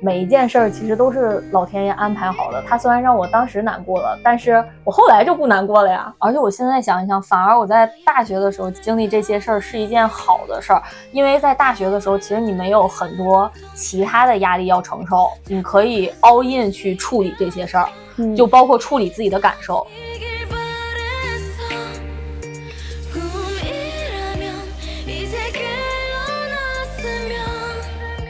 [0.00, 2.62] 每一件事儿其实都是老天爷安排好的。
[2.66, 6.14] 他虽然让我当时难过了，但是我后来就不难过了呀。
[6.18, 17.88] 而且我现在想一想，反而我在大学的时候经历这些事儿是一件好的事儿，因为在大学的时候，其实你没有很多其他的压力要承受，你可以 all in 去处理这些事儿，
[18.36, 19.86] 就包括处理自己的感受。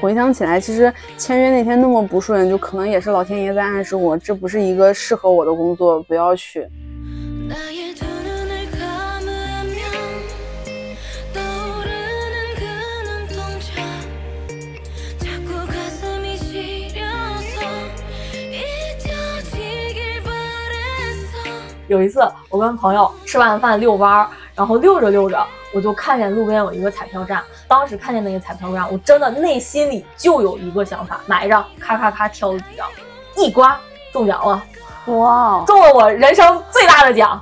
[0.08, 6.66] 回想起来，其实签约那天那么不顺，就可能也是老天爷在暗示我，这不是一个适合我的工作，不要去。
[21.86, 24.26] 有一次，我跟朋友吃完饭遛弯儿，
[24.58, 27.40] 然后溜着溜着，我就看见路边有一个彩票站。
[27.68, 32.88] 当时看见那个彩票站，我真的内心里就有一个想法：买一张，咔咔咔挑了几张，
[33.36, 33.78] 一刮
[34.12, 34.60] 中奖了！
[35.14, 37.40] 哇，中了我人生最大的奖，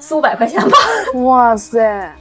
[0.00, 0.76] 四五百块钱吧！
[1.22, 2.12] 哇塞！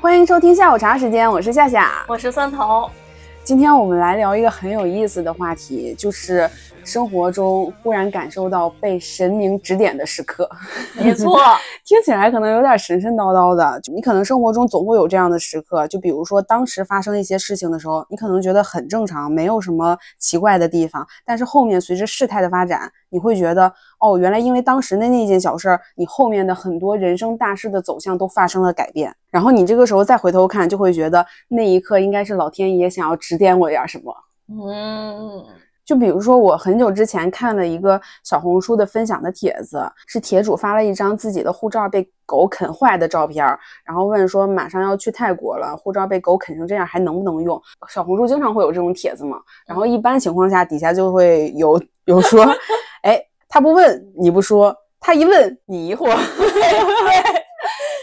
[0.00, 2.90] 欢迎收听下午茶时间，我是夏夏，我是三头。
[3.42, 6.48] 今天我们来聊一个很有意思的话题，就是
[6.90, 10.50] 生活中忽然感受到被神明指点的时刻。
[10.96, 11.38] 没错，
[11.86, 13.80] 听起来可能有点神神叨叨的。
[13.94, 21.06] 你可能生活中总会有这样的时刻，就比如说当时发生一些事情的时候，你可能觉得很正常，没有什么奇怪的地方。
[21.24, 29.14] 但是后面随着事态的发展，你会觉得，哦，原来因为当时的那件小事儿，你后面的很多人生大事的走向都发生了改变。
[29.30, 34.12] 然后你这个时候再回头看，就会觉得那一刻应该是老天爷想要指点我点什么。
[34.48, 35.44] 嗯，
[35.90, 43.44] 就比如说我很久之前看了一个小红书的分享的帖子，是帖主发了一张自己的护照被狗啃坏的照片，
[43.84, 47.60] 然后问说马上要去泰国了，护照被狗啃成这样还能不能用？
[47.88, 52.46] 小红书经常会有这种帖子嘛，然后一般情况下底下就会有有说，
[53.02, 56.16] 哎，他不问你不说，他一问你疑惑。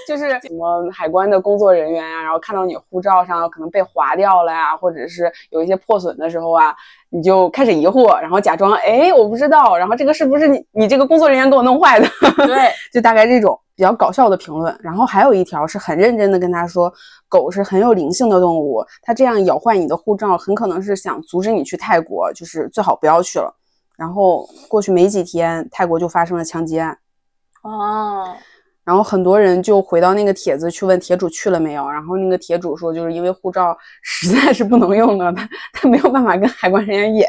[0.07, 6.73] 就是什么海关的工作人员啊，然后看到你护照上可能被划掉了呀，或者是有一些破损的时候啊，
[7.09, 12.07] 你就开始疑惑，然后假装哎我不知道，然后这个是不是你你这个工作人员给我弄坏的？
[12.47, 14.73] 对，就大概这种比较搞笑的评论。
[14.81, 16.89] 然后还有一条是很认真的跟他说，
[17.27, 23.53] 狗是很有灵性的动物，它这样咬坏你的护照，很可能是想阻止你去泰国，就是最好不要去了。
[23.97, 26.97] 然后过去没几天，泰国就发生了枪击案。
[27.63, 28.33] 哦。
[28.87, 37.27] 然后很多人就回到那个帖子去问帖主去了没有，然后那个帖主说，就是因为护照实在是不能用了，他他没有办法跟海关人员演，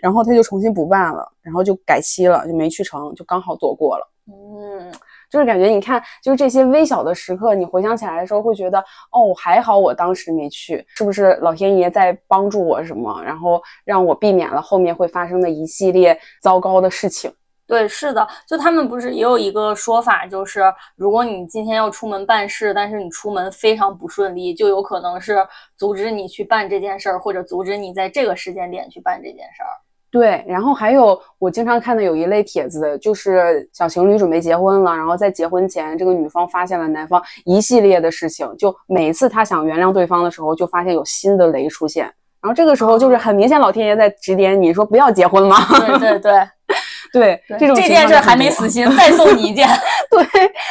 [0.00, 4.08] 然后他就重新补办了，然后就改期了，就没去成，就刚好躲过了。
[4.28, 4.92] 嗯，
[5.28, 8.78] 就是感觉你看，就是这些微小的时刻，你回想起来的时候会觉得，
[9.10, 17.28] 哦，还好我当时没去，是不是老天爷在帮助我什么，然后让我避免了后面会发生的一系列糟糕的事情。
[17.66, 20.62] 对，是的，就他们不是也有一个说法，就是
[20.94, 25.38] 如果你今天要出门办事，但是你出门非常不顺利，就有可能是
[25.76, 29.72] 阻止你去办这件事儿，或者阻止你在这个时间点去办这件事儿。
[30.10, 42.04] 对，然后还有我经常看的有一类帖子，就是小情侣准备结婚了，然后在结婚前，这个女方发现了男方一系列的事情，就每次她想原谅对方的时候，就发现有新的雷出现，
[42.42, 45.56] 然后这个时候就是很明显老天爷在指点你说不要结婚嘛。
[45.78, 46.32] 对对对。
[47.12, 49.68] 对，这种这件事还没死心， 再送你一件。
[50.10, 50.24] 对，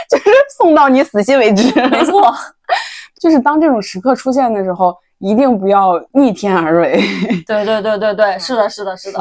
[0.09, 0.23] 就是
[0.57, 1.71] 送到你死心为止。
[1.89, 2.33] 没 错，
[3.21, 6.99] 就是当这种时刻出现的时候，一定不要逆天而为。
[7.45, 9.19] 对对对对对，是的，是的，是的，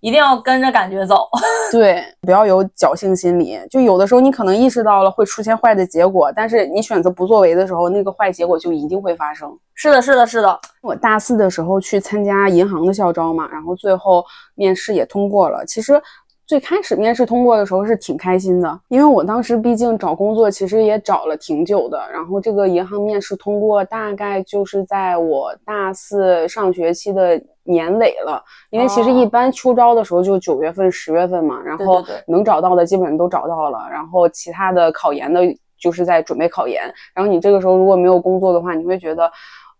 [0.00, 1.28] 一定要跟着感觉走。
[1.70, 3.58] 对，不要有侥幸心理。
[3.70, 9.50] 就有的时候你可能意识到了会出现坏的结果，但是你选择不作为的时候，那个坏结果就一定会发生。
[9.74, 10.58] 是的，是的，是的。
[10.80, 14.24] 我大四的时候去参加银行的校招嘛，然后最后
[14.54, 15.62] 面试也通过了。
[15.66, 16.00] 其实。
[16.46, 28.40] 最开始面试通过的时候是挺开心的，因为我当时毕竟找工作其实也找了挺久的，然后这个银行面试通过大概就是在我大四上学期的年尾了，
[28.70, 35.40] 因为其实一般秋招的时候就九月份、十月份嘛，然后能找到的基本上都找到了，然后其他的考研的
[35.76, 36.82] 就是在准备考研，
[37.12, 39.28] 然后你这个时候如果没有工作的话，你会觉得。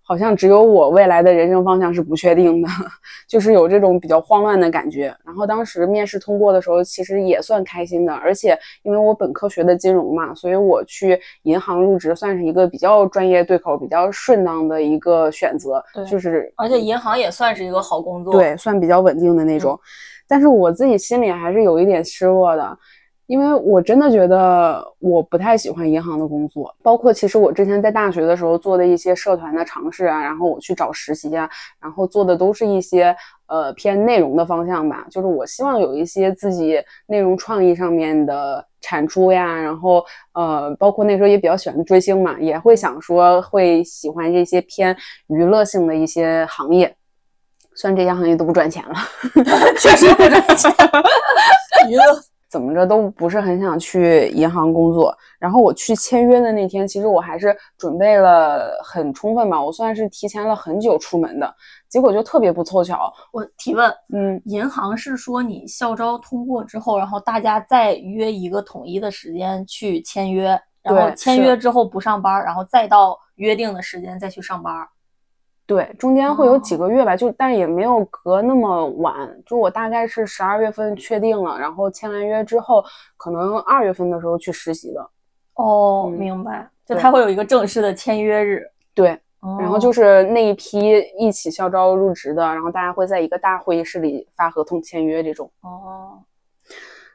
[0.08, 2.68] 好像只有我未来的人生方向是不确定的，
[3.28, 5.12] 就是有这种比较慌乱的感觉。
[5.24, 15.82] 然后当时面试通过的时候，其实也算开心的，而且因为我本科学的金融嘛，所以我去银行入职算是一个比较专业对口、比较顺当的一个选择。
[15.92, 19.76] 对，就是而且银行也算是一个好工作，对，算比较稳定的那种。
[20.28, 22.78] 但是我自己心里还是有一点失落的。
[23.26, 31.48] 因为我真的觉得我不太喜欢银行的工作，包括其实我之前在大学的时候做的一些社团的尝试啊，然后我去找实习啊，
[31.80, 33.14] 然后做的都是一些
[33.46, 44.96] 呃偏内容的方向吧，就是我希望有一些自己内容创意上面的产出呀，然后呃包括那时候也比较喜欢追星嘛，也会想说会喜欢这些偏
[45.26, 46.94] 娱乐性的一些行业，
[47.74, 48.94] 虽然这些行业都不赚钱了，
[49.80, 50.70] 确实不赚钱，
[51.90, 52.35] 娱乐。
[52.48, 61.54] 怎么着都不是很想去银行工作，然后我去签约的那天，其实我还是准备了很充分吧，我算是提前了很久出门的，
[61.88, 63.12] 结果就特别不凑巧。
[63.32, 74.72] 我提问，嗯，银行是说你校招通过之后，然后大家再约一个统一的时间去签约，然后签约之后不上班，然后再到约定的时间再去上班。
[75.66, 82.84] 对，中间会有几个月吧，就但是也没有隔那么晚，就我大概是十二月份确定了，然后签完约之后，
[83.16, 85.10] 可能二月份的时候去实习的。
[85.54, 88.62] 哦，明白，就他会有一个正式的签约日。
[88.94, 89.18] 对，
[89.58, 95.50] 然后就是那一批一起校招入职的，然后大家会在一个大会议室里发合同签约这种。
[95.62, 96.22] 哦，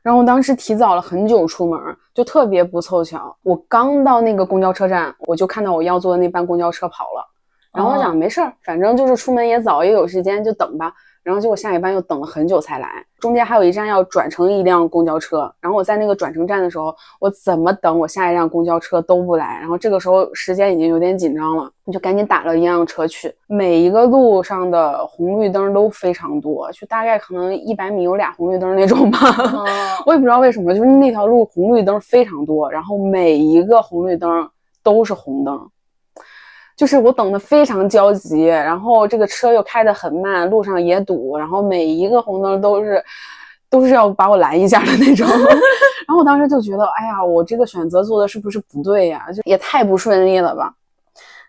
[0.04, 1.80] 然后我当时提早了很久出门，
[2.13, 7.31] 就特别不凑巧，我刚到那个公交车站，我就看到我要坐的那班公交车跑了。
[7.73, 10.94] 然后我想没事儿，反正就是出门也早，也有时间，就等吧。
[11.23, 15.53] 然后结果下一班又等了很久才来，中间还有一站要转乘一辆公交车。
[15.62, 19.59] 然后我在那个转乘站的时候，我怎么等我下一辆公交车都不来。
[19.59, 23.31] 然后这个时候时间已经有点紧张了，我就赶紧打了一辆车去。
[23.45, 29.19] 每一个路上的红绿灯都非常多，就大概可能一百米有俩红绿灯那种吧。
[30.07, 34.50] 我也不知道为什么，就是那条路红绿灯非常多，然后每一个红绿灯
[34.81, 35.69] 都是红灯。
[36.81, 43.00] 就是我等的非常焦急，然后这个车又开得很慢，路上也堵，然后每一个红灯都是
[43.69, 45.28] 都是要把我拦一下的那种。
[46.07, 49.31] 然后我当时就觉得，哎呀，我这个选择做的是不是不对呀？
[49.31, 50.74] 就也太不顺利了吧。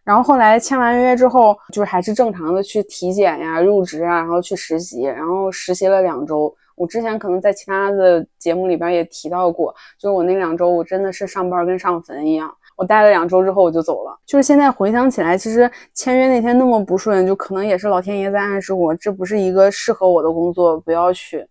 [0.04, 6.54] 然后后来签完约之后，就是还是正常的去体检呀、入职啊，然后去实习，然后实习了两周。
[6.74, 12.54] 我之前可能在其他的节目里边也提到过，就是我那两周我真的是上班跟上坟一样。
[12.76, 21.46] 我待了两周之后我就走了，就是现在回想起来，其实签约那天那么不顺，就可能也是老天爷在暗示我，这不是一个适合我的工作，不要去。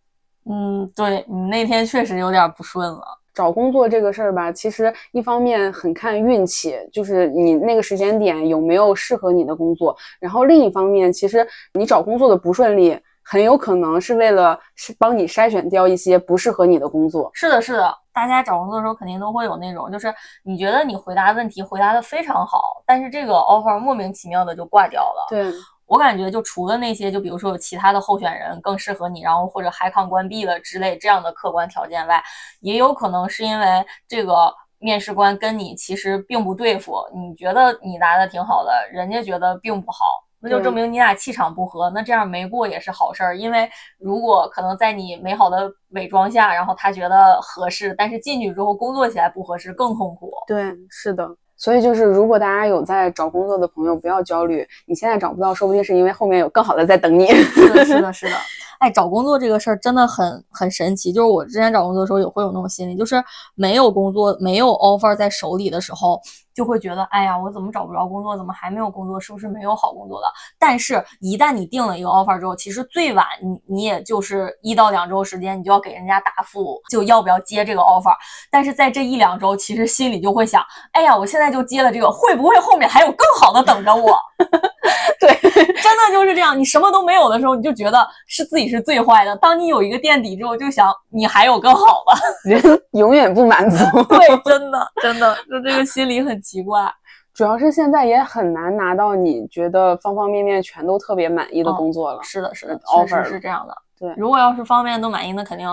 [0.50, 3.02] 嗯，对你那天确实有点不顺了。
[3.34, 13.00] 找工作这个事儿吧，其实一方面很看运气，就是你那个时间点有没有适合你的工作，然后另一方面，其实你找工作的不顺利。
[13.24, 17.30] 很有可能是为了是帮你筛选掉一些不适合你的工作。
[17.34, 20.14] 是的，是的，大家找工作的时候肯定都会有那种，就是
[20.44, 25.28] 你觉得你回答问题回答的非常好，但是这个 offer 莫名其妙的就挂掉了。
[25.30, 25.52] 对
[25.86, 32.24] 我感觉，就除了那些，就比如说有其他的候选人更适合你，然后或者海康关闭了之类这样的客观条件外，
[32.62, 40.00] 也有可能是因为这个面试官跟你其实并不对付，你觉得你答的挺好的，人家觉得并不好。
[40.42, 43.38] 那就证明你俩气场不合，那这样没过也是好事儿。
[43.38, 50.32] 因为如果可能在你美好的伪装下，然后他觉得合适，但是进去之后工作起来不合适，更痛苦。
[50.48, 51.30] 对，是的。
[51.58, 54.68] 所以就是，如果大家有在找工作的朋友，不要焦虑。
[54.88, 57.28] 你现在找不到，说不定是因为后面有更好的在等你。
[57.28, 58.36] 是的，是的，是的。
[58.82, 61.14] 哎，找工作这个事儿真的很很神奇。
[61.14, 63.24] 就是我之前找工作的时候也会有那种心理，就是
[63.54, 66.20] 没有工作、没有 offer 在手里的时候。
[66.54, 68.36] 就会觉得，哎呀，我怎么找不着工作？
[68.38, 69.20] 怎么还没有工作？
[69.20, 70.28] 是不是没有好工作的？
[70.60, 78.14] 但是，一旦你定了一个 offer 之后，其实最晚你你也就是一到两周时间，你就要给人家答复，就要不要接这个 offer。
[78.50, 84.18] 但是在这一两周，其实心里就会想，哎呀，我现在就接了这个，会不会后面还有更好的等着我？
[85.20, 86.58] 对，真的就是这样。
[86.58, 89.36] 你什么都没有的时候，你就觉得是自己是最坏的。
[89.38, 92.50] 当你有一个垫底之后，就想你还有更好的。
[92.50, 92.62] 人
[92.94, 93.78] 永远不满足。
[94.10, 96.92] 对，真的，真的，就这个心理很奇怪。
[97.34, 102.22] 主要是现在也很难拿到你觉得方方面面全都特别满意的工作了。
[102.24, 103.74] 是的，是的，确实是这样的。
[103.98, 105.66] 对，如果要是方面都满意，那肯定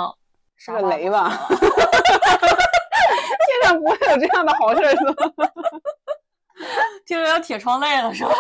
[0.57, 1.33] 是个雷吧。
[3.49, 4.95] 天上不会有这样的好事儿
[7.07, 8.31] 听着有铁窗泪了，是吧？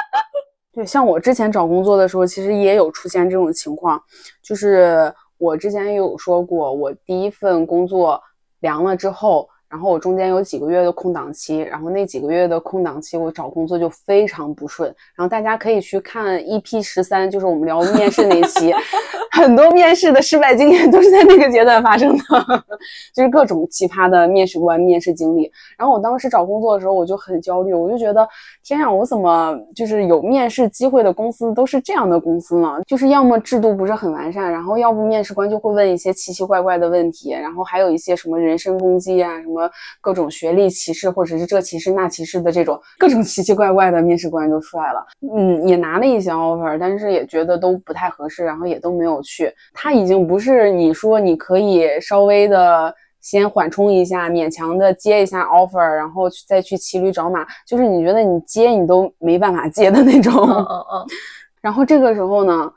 [0.72, 4.02] 对，像我之前找工作的时候，其实也有出现这种情况，
[4.42, 8.22] 就是我之前也有说过，我第一份工作
[8.60, 14.88] 凉了之后，然后我中间有几个月的空档期，然后那几个月的空档期我找工作就非常不顺。
[15.16, 18.72] 然后大家可以去看 EP 十三，就是我们聊面试那期，
[19.32, 22.24] 很多面试的失败经验都是在那个阶段发生的，
[23.12, 25.50] 就是各种奇葩的面试官面试经历。
[25.76, 28.26] 然后我当时找工作的时候我就很焦虑，我就觉得
[28.62, 32.78] 天呀，我怎么就是有面试机会的公司都是这样的公司呢？
[32.86, 39.55] 就是要么制度不是很完善，然后要不面试官就会问一些奇奇怪怪的问题，然后还有一些什么人身攻击啊什么。
[39.56, 39.70] 什么
[40.02, 45.04] 各种学历歧视，或者是这歧视那歧视的这种 各种奇奇怪怪的面试官就出来了。
[45.34, 49.50] 嗯，也拿了一些 offer，但是也觉得都不太合适，然后也都没有去。
[49.72, 60.32] 他已经不是你说你可以稍微的先缓冲一下，勉强的接一下 offer，然后再去骑驴找马，就是你觉得你接你都没办法接的那种。
[60.34, 61.06] 嗯嗯嗯。
[61.62, 62.72] 然后这个时候呢，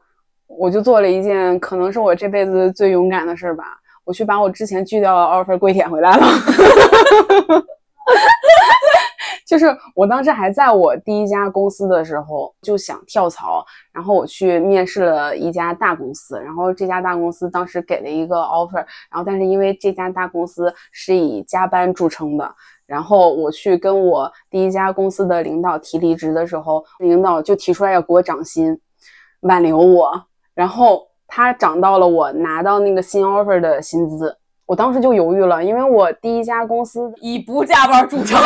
[0.48, 3.66] 我就做了一件可能是我这辈子最勇敢的事吧。
[4.10, 6.26] 我去把我之前拒掉的 offer 跪舔回来了，
[9.46, 18.78] 就是我当时还在我第一家公司的时候就想跳槽，然后我去面试了一家大公司，然后这家大公司当时给了一个 offer，
[19.12, 22.56] 然后但是因为这家大公司是以加班著称的，
[22.88, 28.76] 然后我去跟我第一家公司的领导提离职的时候，领导就提出来要给我涨薪，
[29.42, 30.24] 挽留我，
[30.56, 31.09] 然后。
[31.30, 38.38] 他涨到了我拿到那个新 offer 的薪资，我当时就犹豫了，因为我第一家公司以不加班著称。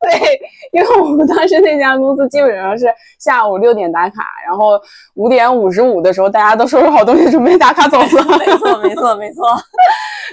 [0.00, 2.86] 对，因为我们当时那家公司基本上是
[3.18, 4.80] 下午六点打卡，然后
[5.14, 8.06] 五点五十五的时候，大家都收拾好东西准备打卡走了。
[8.38, 9.44] 没错，没错，没错。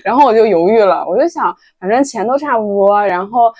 [0.03, 3.51] 然后我就犹豫了，我就想，反正钱都差不多，然后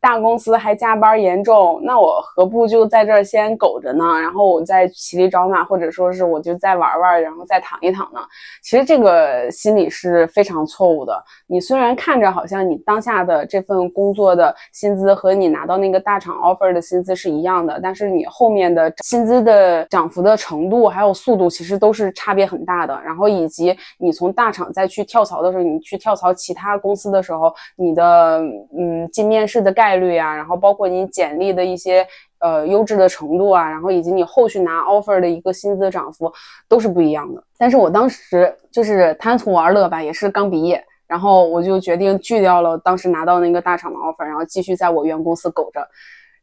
[0.00, 4.04] 大公司还加班严重，那我何不就在这儿先苟着呢？
[4.20, 8.20] 然后我再骑驴找马，或者说是我就再玩玩，然后再躺一躺呢？
[8.62, 11.22] 其实这个心理是非常错误的。
[11.46, 23.00] 你虽然看着好像你当下的这份工作的薪资和你拿到那个大厂 offer 的薪资是一样的，但是你后面的薪资的涨幅的程度还有速度，其实都是差别很大的。
[23.04, 28.40] 然后以及你从大厂再去跳槽的时候，你去跳槽其他公司的时候，你的
[28.76, 32.06] 嗯进面试的概率啊，然后包括你简历的一些
[32.40, 36.32] 呃优质的程度啊，然后以及你后续拿 offer 的一个薪资涨幅
[36.68, 37.42] 都是不一样的。
[37.58, 45.86] 但是我当时就是贪图玩乐吧，也是刚毕业，然后我就决定拒掉了当时拿到那个大厂的 offer，然后继续在我原公司苟着。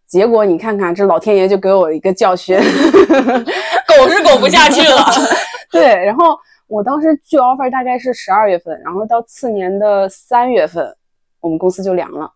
[0.07, 2.57] 结果你看看，这老天爷就给我一个教训，
[3.87, 5.05] 苟是苟不下去了。
[5.71, 6.37] 对，然后。
[6.71, 10.95] 我当时拒 offer 大概是十二月份，然后到次年的三月份，
[11.41, 12.31] 我们公司就凉了。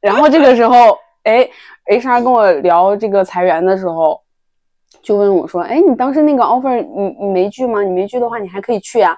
[0.00, 1.48] 然后这个时候，哎
[1.86, 4.20] ，HR 跟我聊这个裁员的时候，
[5.00, 7.84] 就问我说：“哎，你当时那个 offer 你你没拒吗？
[7.84, 9.16] 你没拒的话，你还可以去啊。”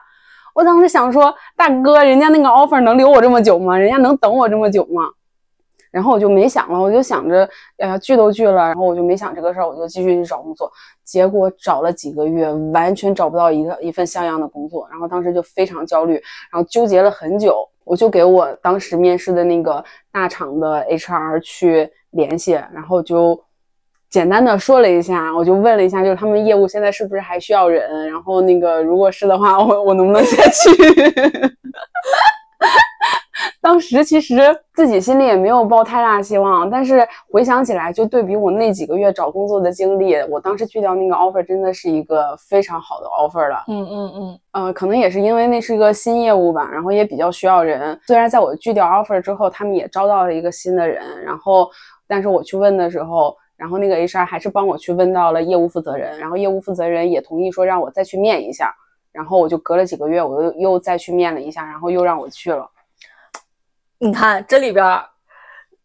[0.54, 3.78] 我当时想说：“大哥，人家那个 offer 能留我这么久吗？
[3.78, 5.04] 人家能等我这么久吗？”
[5.90, 10.70] 然后我就没想了，我就想着，哎呀，拒都拒了，然后我就没想这个事儿，我就继续去找工作。
[11.04, 16.14] 结果找了几个月，完全找不到一个一份像样的工作，然后当时就非常焦虑，
[16.52, 17.66] 然后纠结了很久。
[17.84, 23.42] 我就给我当时面试的那个大厂的 HR 去联系，然后就
[24.08, 28.08] 简单的说了一下，我就问了一下，就是他们业务现在是不是还需要人？
[28.08, 30.70] 然后那个如果是的话，我我能不能再去？
[33.60, 34.40] 当时其实
[34.74, 43.64] 自己心里也没有抱太大希望，但是回想起来，就对比我那几个月找工作的经历，我当时拒掉那个 offer 真的是一个非常好的 offer 了。
[43.68, 47.98] 嗯嗯嗯，呃，可能也是因为那是一个新业务吧，然后也比较需要人。
[48.06, 51.68] 虽然在我拒掉 offer 之后，他们也招到了一个新的人，然后，
[52.08, 58.74] 但是我去问的时候，然后那个 HR 还是帮我去问到了业务负责人，然后业务负责人也同意说让我再去面一下，
[59.12, 62.68] 然后我就隔了几个月，我又又再去面了一下，然后又让我去了。
[64.00, 64.84] 你看这里边，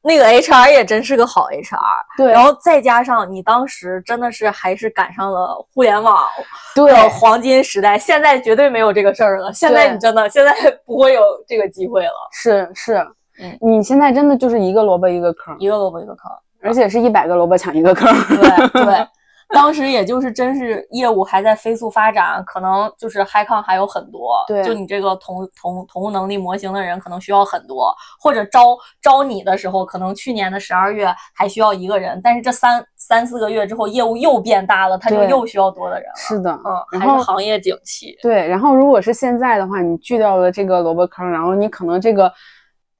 [0.01, 1.77] 那个 HR 也真是个好 HR，
[2.17, 2.31] 对。
[2.31, 6.25] 然后再加上你当时真的是还是赶上了互联网
[6.73, 9.51] 的黄金时代，现在绝对没有这个事儿了。
[9.51, 10.53] 现在你真的现在
[10.85, 12.29] 不会有这个机会了。
[12.31, 13.05] 是是，
[13.39, 16.31] 嗯，你现在真的就是一个萝卜一个坑，一个萝卜一个坑，
[16.61, 18.07] 而且是一百个萝卜抢一个坑。
[18.29, 19.07] 对对。
[19.55, 36.15] 当时也就是真是业务还在飞速发展，可能就是嗨康还有很多，对，就你这个同同同能力模型的人可能需要很多，或者招招你的时候，可能去年的十二月还需要一个人，但是这三三四个月之后业务又变大了，他就又需要多的人了。
[36.17, 36.51] 是的，
[36.91, 38.17] 嗯，还是行业景气。
[38.21, 42.29] 对，然后如果是现在的话，你锯掉了这个萝卜坑，然后你可能这个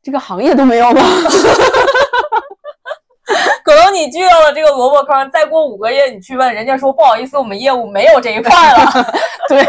[0.02, 1.02] 这个行业都没有了。
[3.64, 8.92] 可能你遇到了这个萝卜坑，再过五个月你去问人家说不好意思，我们业务没有这一块了。
[9.50, 9.64] 对，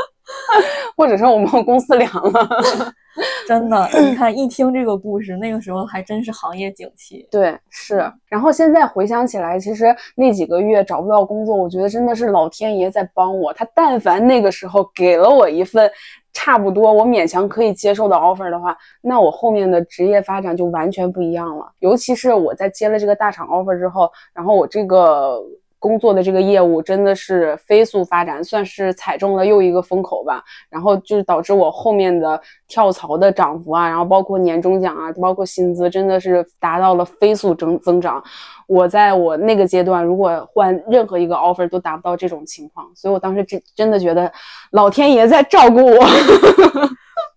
[0.96, 2.92] 或者是我们公司凉了。
[3.48, 7.26] 真的，你看一听这个故事，那个时候还真是行业景气。
[7.30, 8.10] 对，是。
[8.28, 13.52] 然后现在回想起来，其实那几个月找不到工作，我觉得真的是老天爷在帮我。
[13.52, 15.90] 他但凡那个时候给了我一份
[16.32, 21.72] 差不多我勉强可以接受的 offer 的话，那我后面的职业发展就完全不一样了。
[21.80, 25.42] 尤其是我在接了这个大厂 offer 之后，然后我这个。
[25.80, 30.44] 工作的这个业务真的是飞速发展，算是踩中了又一个风口吧。
[30.68, 38.22] 然后就导致我后面的跳槽的涨幅啊，然后包括年终奖啊，包括薪资，真的是达到了飞速增增长。
[38.68, 44.30] 我在我那个阶段，如果换任何一个 offer 都达不到这种情况，所以我当时真真的觉得
[44.70, 45.96] 老天爷在照顾我。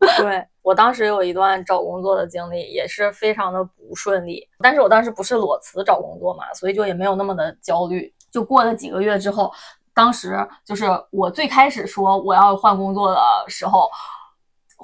[0.20, 4.46] 对我当时有一段找工作的经历，也是非常的不顺利。
[4.60, 8.14] 但是我当时不是裸辞找工作嘛，所以就也没有那么的焦虑。
[8.34, 9.54] 就过了几个月之后，
[9.94, 13.88] 当时就是我最开始说我要换工作的时候，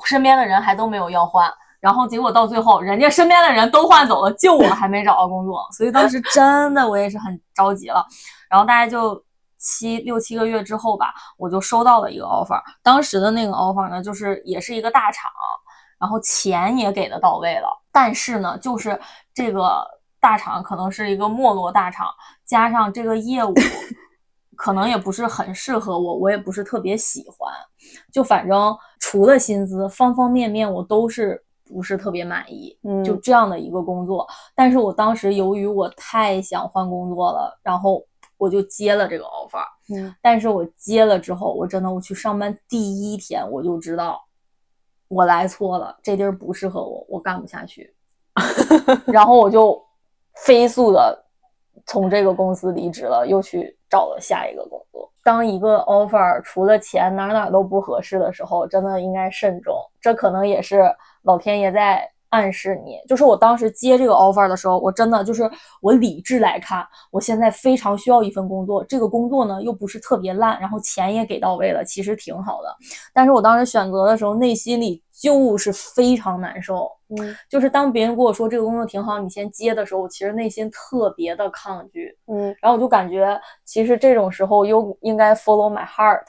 [0.05, 8.05] 身边的人还都没有要换，然后结果到最后，人家身边的人都换走了，就我还没找到工作，所以当时真的我也是很着急了。
[8.47, 9.19] 然后大家就
[9.57, 15.31] 七六七个月之后吧，我就收到了一个 offer，当时的那个 offer 呢，就是也是一个大厂，
[15.99, 18.99] 然后钱也给的到位了，但是呢，就是
[19.33, 19.83] 这个。
[20.21, 22.13] 大厂可能是一个没落大厂，
[22.49, 23.53] 加上这个业务
[24.55, 27.53] 可能也不是很适合我，我也不是特别喜欢。
[28.11, 32.75] 就反正除了薪资，方方面面我都是不是特别满意。
[32.81, 38.03] 嗯，就这样的一个工作，但是我当时由于我太想换工作了，然后
[38.39, 39.63] 我就接了这个 offer。
[39.93, 44.19] 嗯，但是我接了之后，我真的我去上班第一天我就知道
[45.07, 47.93] 我来错了，这地儿不适合我，我干不下去。
[49.05, 49.79] 然后我就。
[50.45, 51.25] 飞速的
[51.85, 55.11] 从这个公司离职了，又去找了下一个工作。
[55.23, 59.75] 当一个 offer 除了钱哪哪都不合适的时候，真的应该慎重。
[59.99, 60.83] 这可能也是
[61.23, 62.09] 老天爷在。
[62.29, 65.49] 暗示你，就是我当时接这个 offer 的时候，我真的就是
[65.81, 72.75] 我理智来看，我现在非常需要一份工作，这个工作呢又不是特别烂，然后钱也给到位了，其实挺好的。
[73.13, 76.89] 但是我当时选择的时候，内心里就是非常难受。
[77.17, 82.15] 嗯，就是当别人跟我说这个工作挺好，你先接的时候，我其实内心特别的抗拒。
[82.27, 86.21] 嗯，然后我就感觉，其实这种时候又应该 follow my heart。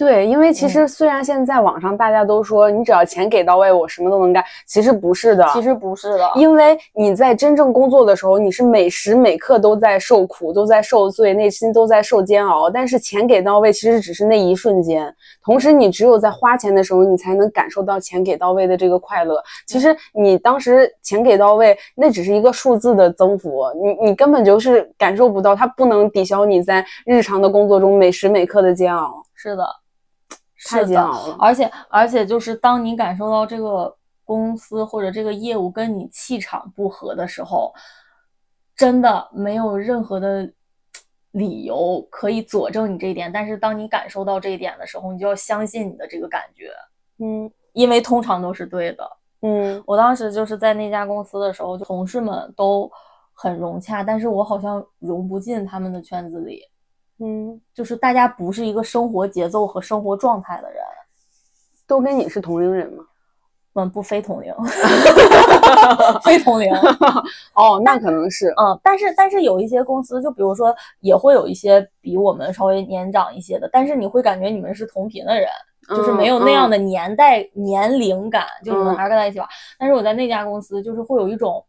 [0.00, 12.70] 对，因为其实虽然现在网上大家都说你只要钱给到位，我什么都能干，其实不是的，其实不是的，因为你在真正工作的时候，你是每时每刻都在受苦，都在受罪，内心都在受煎熬。
[12.70, 15.14] 但是钱给到位，其实只是那一瞬间。
[15.44, 19.38] 同时，你只有在花钱的时候，你才能感受到钱给到位的这个快乐。
[19.66, 29.22] 其实你当时钱给到位，那只是一个数字的增幅，你你根本就是感受不到，它不能抵消你在日常的工作中每时每刻的煎熬。
[29.34, 29.62] 是的。
[30.68, 37.72] 太煎熬了，而且而且就是当你感受到这个公司或者这个业务跟你气场不合的时候，
[38.76, 40.52] 真的没有任何的
[41.32, 43.32] 理由可以佐证你这一点。
[43.32, 46.70] 但是当你感受到这一点的时候，你就要相信你的这个感觉，
[47.18, 49.10] 嗯，因为通常都是对的，
[49.42, 49.82] 嗯。
[49.86, 52.90] 我当时就是在那家公司的时候，同事们都
[53.32, 56.62] 很融洽，但是我好像融不进他们的圈子里。
[57.20, 60.82] 嗯，就是大家不是一个生活节奏和生活状态的人，
[61.86, 63.04] 都跟你是同龄人吗？
[63.74, 64.52] 嗯，不非同龄，
[66.24, 66.68] 非同龄。
[67.54, 68.48] 哦，那可能是。
[68.56, 75.48] 嗯，但是但是有一些公司，就比如说也会有一些比我们稍微年长一些的，但是你会感觉你们是同频的人，
[75.88, 79.48] 就是没有那样的年代年龄感，就你们还是在一起玩。
[79.78, 81.64] 但是我在那家公司，就是会有一种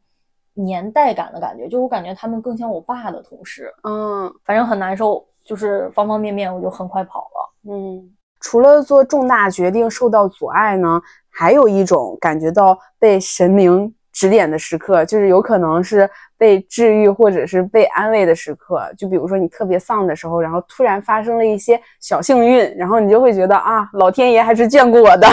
[0.56, 3.72] 年代感的感觉，就我感觉他们更像我爸的同事。
[3.84, 5.24] 嗯，反正很难受。
[5.44, 7.72] 就是方方面面，我就很快跑了。
[7.72, 8.02] 嗯，
[8.40, 18.82] 除了做重大决定受到阻碍呢，还有一种感觉到被神明指点的时刻，就是有可能是被治愈或者是被安慰的时刻。
[18.98, 25.28] 就比如说你特别丧的时候，然后突然发生了一些小幸运，然后你就会觉得啊，老天爷还是眷顾我的。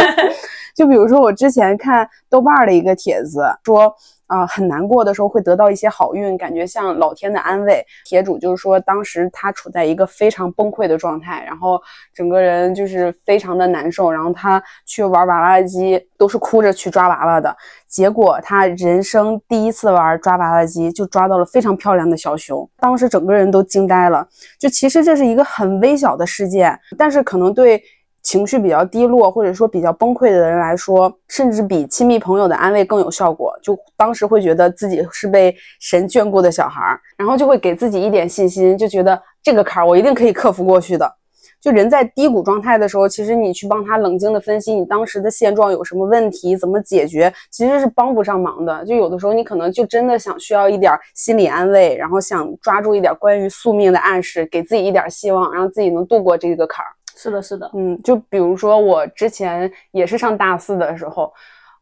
[0.74, 3.94] 就比如说我之前看豆瓣的一个帖子说。
[4.28, 7.84] 啊，很难过的时候会得到一些好运，感觉像老天的安慰。
[8.04, 11.80] 铁主就是说，当时他处在一个非常崩溃的状态，然后
[12.14, 17.56] 整个人就是非常的难受，然后他去玩娃娃机都是哭着去抓娃娃的，
[17.88, 24.28] 结果他人生第一次玩抓娃娃机就抓到了非常漂亮的小熊，当时整个人都惊呆了。
[24.58, 27.82] 就其实这是一个很微小的事件，但是可能对。
[28.28, 33.58] 情绪比较低落，或者说比较崩溃的人来说，甚至比亲密朋友的安慰更有效果。
[33.62, 41.10] 就当时会觉得自己是被神眷顾的小孩，然后就会给自己一点信心，就觉得这个坎儿我一定可以克服过去的。
[41.58, 48.84] 就人在低谷状态的时候，其实你去帮他冷静的分析你当时的现状有什么问题，怎么解决，其实是帮不上忙的。
[48.84, 56.90] 就有的时候你可能就真的想需要一点心理安慰，然后想抓住一点关于宿命的暗示，给自己一点希望，让自己能度过这个坎儿。
[57.20, 61.32] 是的，是的，嗯，就比如说我之前也是上大四的时候，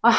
[0.01, 0.11] 啊，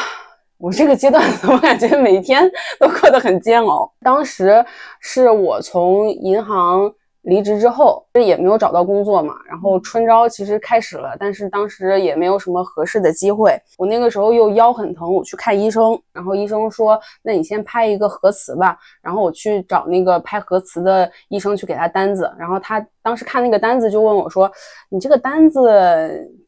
[0.56, 3.92] 我这个阶段 我感觉每天都过得很煎熬。
[4.00, 4.64] 当时
[5.00, 6.94] 是我从银行。
[7.22, 9.34] 离职之后，这也没有找到工作嘛。
[9.46, 13.60] 然后春招其实开始了，但是当时也没有什么合适的机会。
[13.76, 22.32] 我那个时候又腰很疼，我去看医生，然后医生说：“那你先拍一个核磁吧。”然后我去找那个拍核磁的医生去给他单子。
[22.38, 24.50] 然后他当时看那个单子就问我说
[24.88, 25.60] ：“你这个单子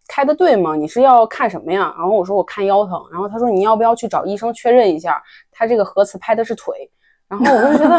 [0.09, 0.75] 开的对吗？
[0.77, 5.23] 你是要看什么呀？”然后我说：“我看腰疼。”然后他说：“你要不要去找医生确认一下？
[5.51, 6.91] 他这个核磁拍的是腿。”
[7.31, 7.95] 然后我就觉得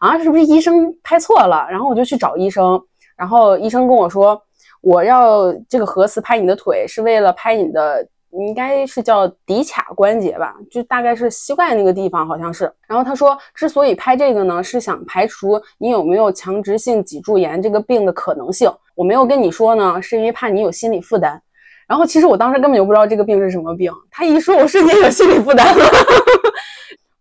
[0.00, 1.66] 啊，是不是医生拍错了？
[1.70, 2.78] 然后我就去找医生，
[3.16, 4.38] 然后医生跟我说，
[4.82, 12.70] 我要这个核磁拍你的腿，是为了拍你的，应该是叫骶髂关节吧，就大概是膝盖那个地方，好像是。
[12.86, 18.70] 然后他说，之所以拍这个呢，是想排除你有没有强直性脊柱炎这个病的可能性。
[18.94, 21.40] 我没有跟你说呢，是因为怕你有心理负担。
[21.88, 25.84] 然后其实我当时根本就不知道这个病是什么病，他一说，我瞬间有心理负担了。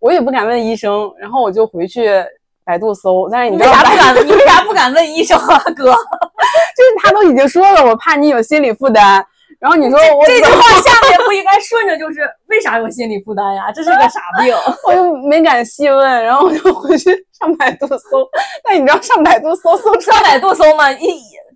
[0.05, 2.23] 我也不敢问医生，然后我就回去
[2.63, 3.27] 百度搜。
[3.31, 4.13] 但是你为啥不敢？
[4.23, 5.85] 你为啥不敢问医生啊，哥？
[6.77, 9.25] 就是他都已经说了，我怕你有心理负担。
[9.59, 13.71] 然后你说我这句话下面不应该顺着就是为啥有心理负担呀？
[13.73, 14.55] 这是个啥病？
[14.85, 18.29] 我就没敢细问，然后我就回去上百度搜。
[18.63, 20.91] 但你知道上百度搜搜上百度搜吗？
[20.91, 21.07] 一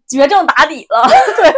[0.10, 1.04] 绝症打底了。
[1.38, 1.54] 对。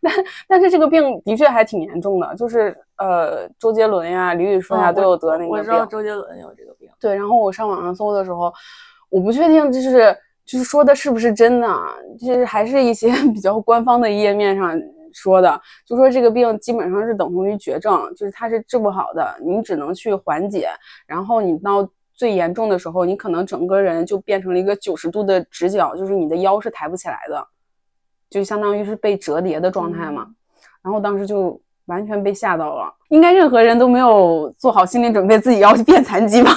[0.00, 0.12] 但
[0.46, 5.48] 但是这个病的确还挺严重的，就是呃，周杰伦呀、李宇春呀都有得那个病。
[5.50, 6.88] 我知道周杰伦有这个病。
[7.00, 8.52] 对，然后我上网上搜的时候，
[9.10, 11.68] 我不确定就是就是说的是不是真的，
[12.18, 14.72] 就是还是一些 比较官方的页面上
[15.12, 20.68] 说的，就说这个病基本上是等同于绝症，就是它是治不好的，你只能去缓解，
[21.06, 21.88] 然后你到
[22.18, 27.46] 最严重的时候，你可能整个人就变成了一个九十度的直角，就是你的腰是抬不起来的。
[28.28, 30.26] 就相当于是被折叠的状态嘛，
[30.82, 32.92] 然后当时就完全被吓到了。
[33.10, 36.50] 应该任何人都没有做好心理准备，自己要变残疾吧。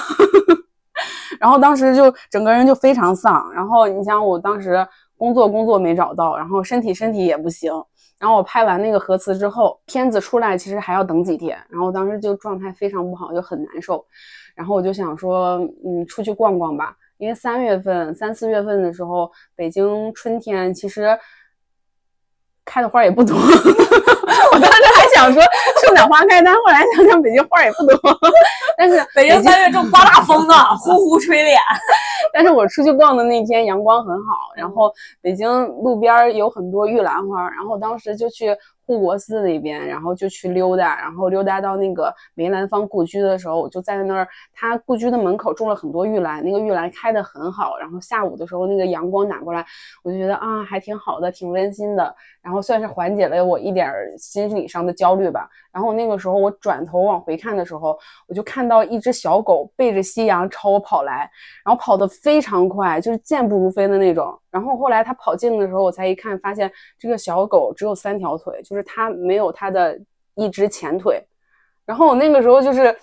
[1.39, 3.50] 然后当时就整个人就非常丧。
[3.54, 7.71] 然后你想，我当时工作工作没找到，然后身体身体也不行。
[8.19, 11.58] 然后我拍完那个核磁之后，片子出来其实还要等几天。
[11.69, 14.04] 然后当时就状态非常不好，就很难受。
[14.56, 16.96] 然后我就想说，嗯，出去逛逛吧。
[17.18, 21.18] 因为三月份、三四月份的时候，北京春天其实。
[22.64, 25.42] 开的花也不多， 我当时还想说
[25.82, 27.98] 春暖花开，但后来想想北京花也不多。
[28.78, 31.60] 但是 北京三月正刮大风呢，呼呼吹脸。
[32.32, 35.50] 但是我出去逛的那天阳光很好，然后北京
[35.84, 38.56] 路边有很多玉兰花，然后当时就去。
[38.91, 44.27] 护国寺那边，然后就去溜达，然后溜达到那个梅兰芳故居的时候，我就在那儿。
[44.54, 47.77] 他故居的门口种了很多玉兰，那个玉兰开的很好。
[47.77, 49.65] 然后下午的时候，那个阳光打过来，
[50.04, 52.13] 我就觉得啊，还挺好的，挺温馨的。
[52.41, 55.47] 然后算是缓解了我一点心理上的焦虑吧。
[55.71, 61.32] 然后那个时候，我转头往回看的时候，我就看到一只小狗背着夕阳朝我跑来，
[61.63, 64.38] 然后跑得非常快，就是健步如飞的那种。
[64.52, 69.98] 然后后来它跑近的时候，我才一看，发现这个小狗只有三条腿，就是它没有它的
[70.36, 71.24] 一只前腿。
[71.86, 72.96] 然后我那个时候就是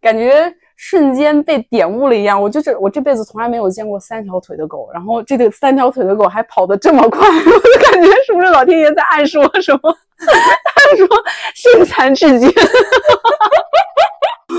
[0.00, 9.96] 感觉瞬间被点悟了一样，我就是我这辈子从来没有见过三条腿的狗，然后这个三条腿的狗还跑得这么快， 我就感觉是不是老天爷在暗示我什么？
[10.22, 11.06] 他说
[11.54, 12.48] 身残志坚。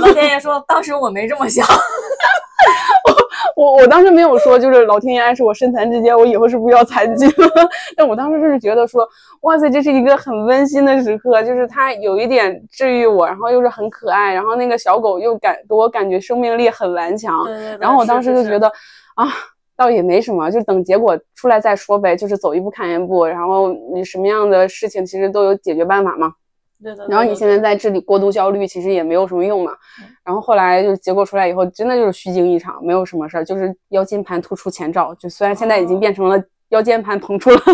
[0.02, 1.66] 老天爷说，当时我没这么想。
[3.08, 3.12] 我
[3.56, 7.50] 我我当时没有说，就是老天爷暗示我身残志坚，我以后是不是要残疾了？
[7.96, 9.08] 但我当时就是觉得说，
[9.42, 17.46] 哇塞，这是一个很温馨的时刻，就是它有一点治愈我，然后又是很可爱，然后那个小狗又感给我感觉生命力很顽强。
[17.80, 18.68] 然后我当时就觉得，
[19.16, 19.28] 啊，
[19.76, 26.34] 倒也没什么，就等结果出来再说呗，就是走一步看一步，然后你什么样的事情其实都有解决办法嘛。
[27.10, 29.72] 然后你现在在这里过度焦虑，其实也没有什么用嘛。
[30.24, 35.13] 然后后来就结果出来以后，真的就是虚惊一场，没有什么事儿，就是腰间盘突出前兆。
[35.15, 37.60] 就虽然现在已经变成了腰间盘膨出了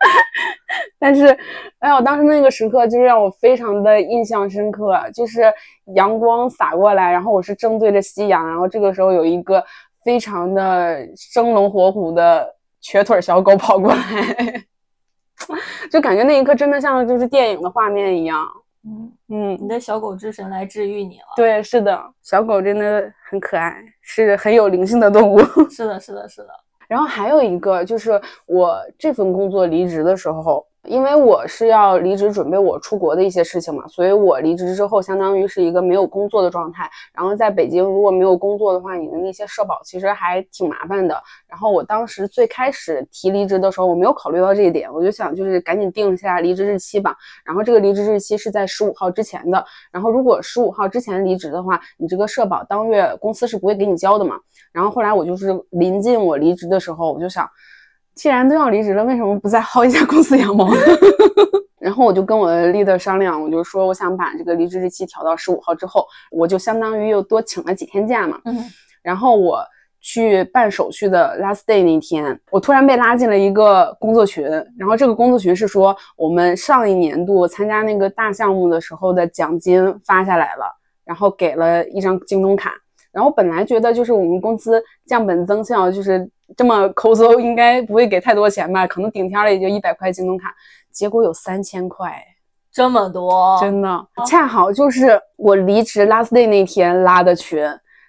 [0.98, 1.26] 但是，
[1.78, 5.52] 哎呀，当时那个时刻就是让我非常的印象深刻，就是
[5.94, 9.64] 阳光洒过来，然后我是正对着夕阳，然后这个时候有一个
[10.04, 14.64] 非常的生龙活虎的瘸腿小狗跑过来。
[15.90, 18.46] 就感觉那一刻真的像就是电影的画面一样，
[18.84, 21.26] 嗯嗯，你的小狗之神来治愈你了。
[21.36, 25.38] 对，是的，小狗真的很可爱，是很有灵性的动物。
[25.70, 26.48] 是的，是的，是的。
[26.88, 30.66] 然后还有一个就是我这份工作离职的时候。
[30.88, 36.90] 因为我是要离职准备我出国的一些事情嘛，所以我离职之后相当于是一个没有工作的状态。
[37.12, 41.22] 然后在北京如果没有工作的话，你的那些社保其实还挺麻烦的。
[41.46, 47.14] 然后我当时最开始提离职的时候，我没有考虑到这一点，我就想就是赶紧定一下离职日期吧。
[47.44, 49.62] 然后这个离职日期是在十五号之前的。
[49.92, 54.36] 然后如果十五号之前离职的话，你这个社保当月公司是不会给你交的嘛。
[54.72, 57.46] 然后后来我就是临近我离职的时候，我就想。
[58.14, 60.80] 既然都要离职了，为什么不再薅一下公司羊毛呢？
[61.80, 68.38] 然后我就跟我的 leader 商量，我就说我想把这个离职日期调到十五号之后，我就相当于又多请了几天假嘛。
[68.44, 68.58] 嗯。
[69.02, 69.64] 然后我
[70.02, 74.44] 去办手续的 last day 那天，我突然被拉进了一个工作群，
[74.78, 80.66] 然后这个工作群是说我们上一年度参加那个大项目的时候的奖金发下来了，
[81.04, 82.72] 然后给了一张京东卡。
[83.10, 88.86] 然后本来觉得就是我们公司降本增效，就是这么抠搜，应该不会给太多钱吧？
[88.86, 90.54] 可能顶天了也就一百块京东卡，
[90.92, 92.24] 结果有三千块，
[92.72, 97.62] 这么多，真的，恰好就是我离职 last day 那天拉的群，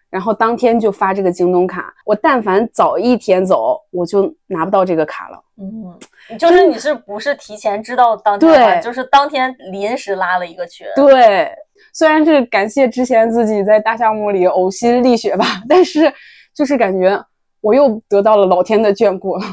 [0.09, 1.93] 然后当天就发这个京东卡。
[2.05, 5.43] 我但凡早一天走，我就拿不到这个卡了。
[5.57, 8.51] 嗯，就是你是不是提前知道当天？
[8.51, 10.87] 对，就是当天临时拉了一个群。
[10.95, 11.51] 对。
[11.93, 16.13] 虽然是感谢之前自己在大项目里呕心沥血吧，但是
[16.53, 17.21] 就是感觉
[17.61, 19.37] 我又得到了老天的眷顾。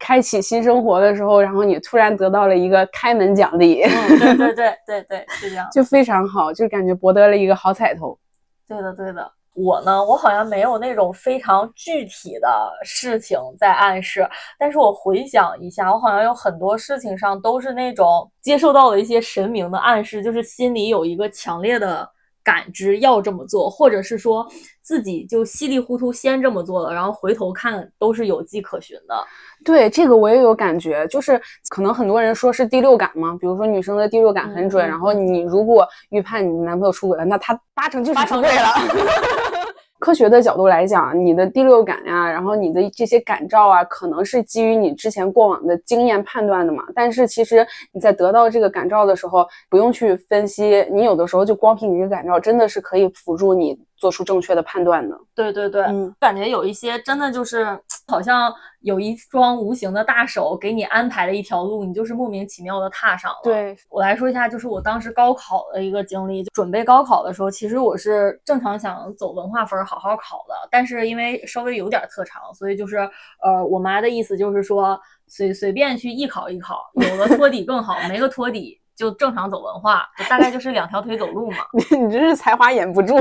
[0.00, 8.16] 开启新生活的时候，然后你突然得到了一个开门奖励，对对对对对，是这样，就非常好，就感觉博得了一个好彩头。
[8.66, 9.32] 对的对的。
[9.54, 12.48] 我呢，我好像没有那种非常具体的
[12.84, 14.24] 事情在暗示，
[14.56, 22.08] 但是我回想一下，我好像有很多事情上都是那种接受到了一些神明的暗示，就是心里有一个强烈的
[22.48, 24.48] 感知要这么做，或者是说
[24.80, 29.14] 自己就稀里糊涂先这么做了，然后回头看都是有迹可循的。
[29.62, 38.68] 对这个我也有感觉，就是可能很多人说是第六感嘛，比如说女生的第六感很准，然后你如果预判你男朋友出轨了，那他八成就是出轨了。
[39.98, 46.84] 科学的角度来讲，你的第六感呀，然后你的这些感召啊，可能是基于你之前过往的经验判断的嘛。
[46.94, 53.78] 但是其实你在得到这个感召的时候，不用去分析，你有的时候就光凭你的感召，真的是可以辅助你。
[54.00, 55.84] 做出正确的判断的，对对对，
[56.20, 57.76] 感觉有一些真的就是
[58.08, 63.38] 好像有一双无形的大手给你安排了一条路，你就是莫名其妙的踏上了。
[63.44, 72.98] 对我来说一下，就是我当时高考的一个经历，准备高考的时候，其实我是正常想走文化分好好考的，但是因为稍微有点特长，所以就是
[73.42, 78.80] 呃，我妈的意思就是说随随便去艺考一考，有了托底更好，没个托底。
[78.98, 81.58] 就正常走文化， 大概就是两条腿走路嘛。
[81.72, 83.14] 你你这是才华掩不住，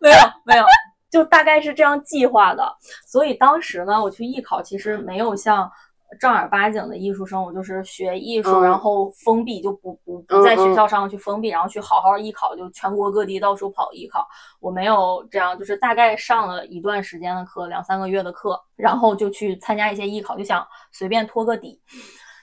[0.00, 0.64] 没 有没有，
[1.12, 2.76] 就大概是这样计划的。
[3.06, 5.70] 所以当时呢，我去艺考，其实没有像
[6.18, 14.26] 正儿八经的艺术生，我就是学艺术，然后封闭就不不不在学校上去封闭，然后去好好艺考，就全国各地到处跑艺考。
[14.58, 21.80] 我没有这样，就是大概上了一段时间的课，两三个月的课，然后就去参加一些艺考，就想随便托个底，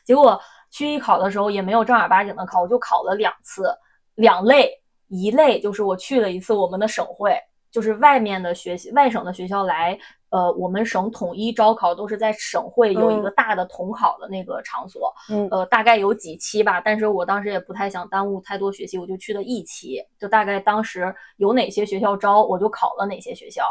[0.05, 0.39] 结果。
[0.71, 3.75] 去艺考的时候也没有正儿八经的考，我就考了两次，
[4.13, 4.71] 两类，
[5.07, 7.35] 一类就是我去了一次我们的省会，
[7.71, 9.97] 就是外面的学习外省的学校来，
[10.29, 23.63] 呃，我们省统一招考都是在省会有一个大的统考的那个场所，嗯，呃，大概有几期吧，但是我当时也不太想耽误太多学习，我就去了一期，就大概当时有哪些学校招，我就考了哪些学校，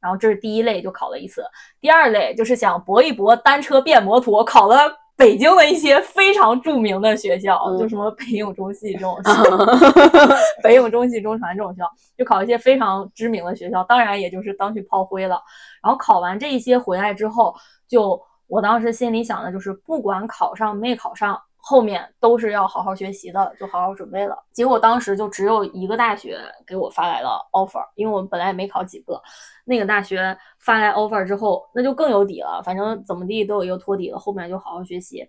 [0.00, 1.44] 然后这是第一类就考了一次，
[1.80, 5.03] 第二类就是想搏一搏单车变摩托，考了。
[5.16, 9.16] 北京的一些非常著名的学校，就什么北影中戏这种，
[10.62, 15.40] 北影中戏中传这种学校，就考一些非常知名的学校，当然也就是当去炮灰了。
[15.82, 17.54] 然后考完这一些回来之后，
[17.88, 21.40] 就我当时心里想的就是，不管考上没考上。
[21.66, 24.36] 后面都是要好好学习的，就好好准备了。
[24.52, 29.18] 结果当时就只有一个大学给我发来了 offer，因为我们本来也没考几个。
[29.64, 34.18] 那个大学发来 offer 之后，那就更有底了，反正怎么地都有一个托底了。
[34.18, 35.26] 后面就好好学习。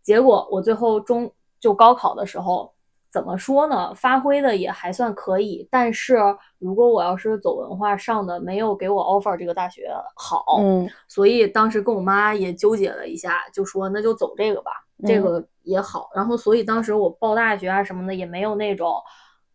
[0.00, 2.72] 结果我最后中就高考的时候，
[3.16, 3.94] 怎么说呢？
[3.94, 5.66] 发挥的也还算可以。
[5.70, 6.18] 但是
[6.58, 10.44] 如果我要是走文化上的，没有给我 offer 这个大学好。
[10.60, 10.86] 嗯。
[11.08, 14.70] 所以当时跟我妈也纠结了一下，就说那就走这个吧。
[15.06, 15.42] 这个。
[15.66, 19.02] 也好，然后所以当时我报大学啊什么的也没有那种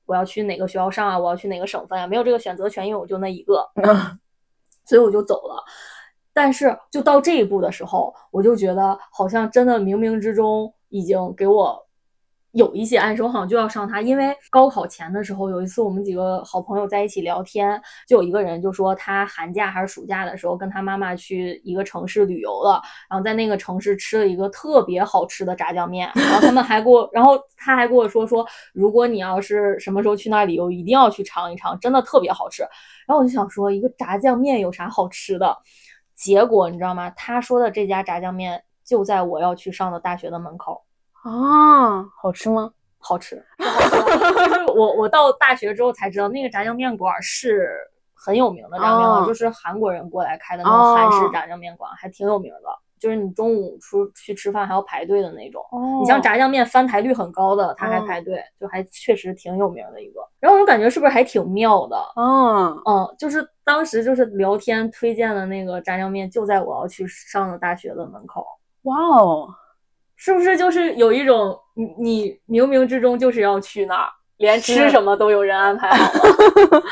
[0.06, 3.66] 我要去哪个学校上啊，我要去哪个省份啊，没有这个选择权，因为我就那一个，
[4.84, 5.64] 所以我就走了。
[6.34, 11.82] 但是就到这一步的时候，我就觉得好像真的冥冥之中已经给我
[12.54, 32.64] 有一些暗示，我好像就要上它，因为高考前的时候，有一次我们几个好朋友在一起聊天，就有一个人就说他寒假还是暑假的时候跟他妈妈去一个城市旅游了，然后在那个城市吃了一个特别好吃的炸酱面，然后他们还给我， 然后他还跟我说说，如果你要是什么时候去那儿旅游，一定要去尝一尝，真的特别好吃。
[33.08, 35.58] 然后我就想说，一个炸酱面有啥好吃的？
[36.16, 37.10] 结果你知道吗？
[37.12, 40.82] 他说的这家炸酱面就在我要去上的大学的门口。
[41.24, 42.72] 啊，好吃吗？
[43.04, 47.68] 好吃，就是我我到大学之后才知道，那个炸酱面馆是
[48.14, 52.70] 很有名的炸酱面馆，就是韩国人过来开的那种韩式炸酱面馆，还挺有名的。
[53.00, 55.66] 就是你中午出去吃饭还要排队的那种。
[56.00, 60.22] 你像炸酱面翻台率很高的，他还排队，就还确实挺有名的一个。
[60.40, 61.98] 然后我就感觉是不是还挺妙的？
[62.16, 68.46] 嗯嗯，就是当时就是聊天推荐的那个炸酱面，就在我要去上的大学的门口。
[68.84, 69.50] 哇哦！
[70.24, 74.08] 是不是就是有一种你你冥冥之中就是要去那儿，
[74.38, 76.14] 连吃什么都有人安排好
[76.78, 76.84] 了？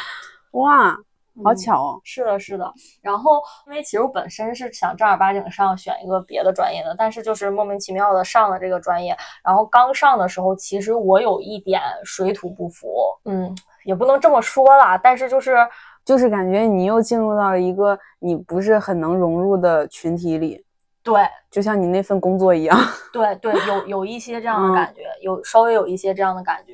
[0.59, 0.97] 哇，
[1.43, 2.01] 好巧哦！
[2.03, 2.73] 是的，是的。
[3.03, 9.15] 然后因为其实我本身是想正儿八经上选一个别的专业的，但是就是莫名其妙的上了这个专业。
[9.43, 12.87] 然后刚上的时候，其实我有一点水土不服，
[13.25, 15.55] 嗯，也不能这么说啦，但是就是
[16.03, 20.65] 就是感觉你又进入到了一个你不是很能融入的群体里。
[21.09, 22.77] 对，就像你那份工作一样。
[23.11, 26.73] 对对，有有一些这样的感觉，有稍微有一些这样的感觉。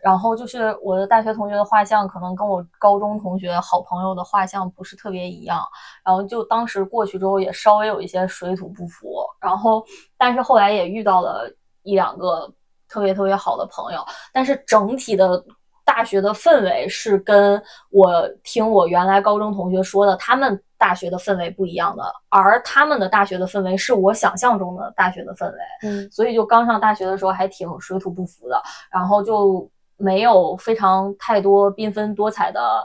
[0.00, 5.60] 然后就是我的大学同学的画像，可能跟我高中同学好朋友的画像不是特别一样。
[6.04, 9.24] 然后就当时过去之后，也稍微有一些水土不服。
[9.40, 9.84] 然后，
[10.16, 12.52] 但是后来也遇到了一两个
[12.88, 14.04] 特别特别好的朋友。
[14.32, 15.44] 但是整体的
[15.84, 20.60] 大学的氛围是跟我听我原来高中同学说的，他们。
[20.82, 32.84] 大学的氛围不一样的，而他们的大学的氛围是我想象中的大学的氛围，嗯，所以就刚上大学的时候还挺水土不服的，然后就没有非常太多缤纷多彩的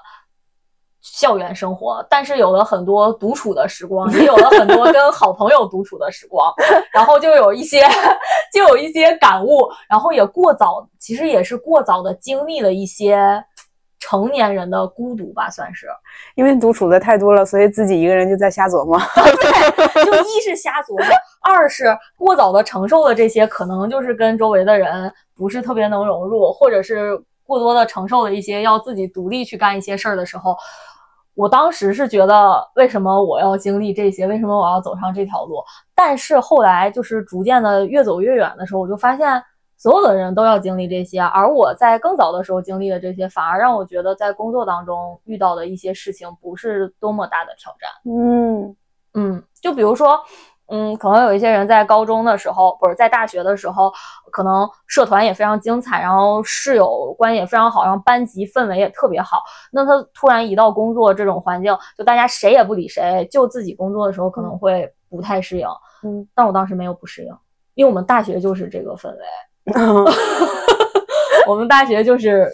[1.13, 6.53] 校园生活，但是有了很多独处的时光，也有了很多跟好朋友独处的时光，
[6.93, 7.87] 然后就有一些
[8.53, 13.43] 就有一些感悟，然后也过早，其实也是过早的经历了一些。
[13.99, 15.87] 成年人的孤独吧，算是，
[16.35, 18.97] 因为独处的太多了，所以自己一个人就在瞎琢磨。
[19.15, 21.05] 对，就一是瞎琢磨，
[21.41, 30.55] 二是过早的承受了这些，可能就是跟周围的人不是特别能融入，或者是过多的承受了一些要自己独立去干一些事儿的时候，
[31.37, 34.25] 我当时是觉得，为什么我要经历这些？
[34.25, 35.63] 为什么我要走上这条路？
[35.95, 39.41] 但是后来就是逐渐的越走越远的时候，我就发现。
[39.79, 47.87] 所有的人都要经历这些，而我在更早的时候经历的这些，反而让我觉得在工作当中遇到的一些事情不是多么大的挑战。
[48.11, 48.75] 嗯
[49.13, 50.19] 嗯，就比如说，
[50.69, 53.91] 嗯，可能有一些人在高中的时候，不是在大学的时候，
[54.31, 59.41] 可能社团也非常精彩，然后室友关系也非常好，然后班级氛围也特别好。
[59.71, 65.67] 那他突然一到工作这种环境，就大家谁也不理谁，就自己工作的时候可能会不太适应。
[66.03, 67.33] 嗯，但我当时没有不适应，
[67.75, 69.23] 因为我们大学就是这个氛围。
[71.47, 72.45] 我们大学就是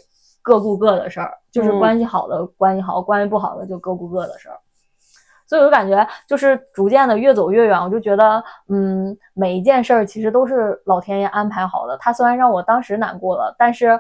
[0.42, 4.60] 各顾各的事儿，就是关系好的关系好，关系不好的就各顾各的事儿。
[5.54, 11.96] 所以我感觉就是逐渐的越走越远，我就觉得，嗯，每一件事儿其实都是老天爷安排好的。
[12.00, 14.00] 他虽然让我当时难过了，但是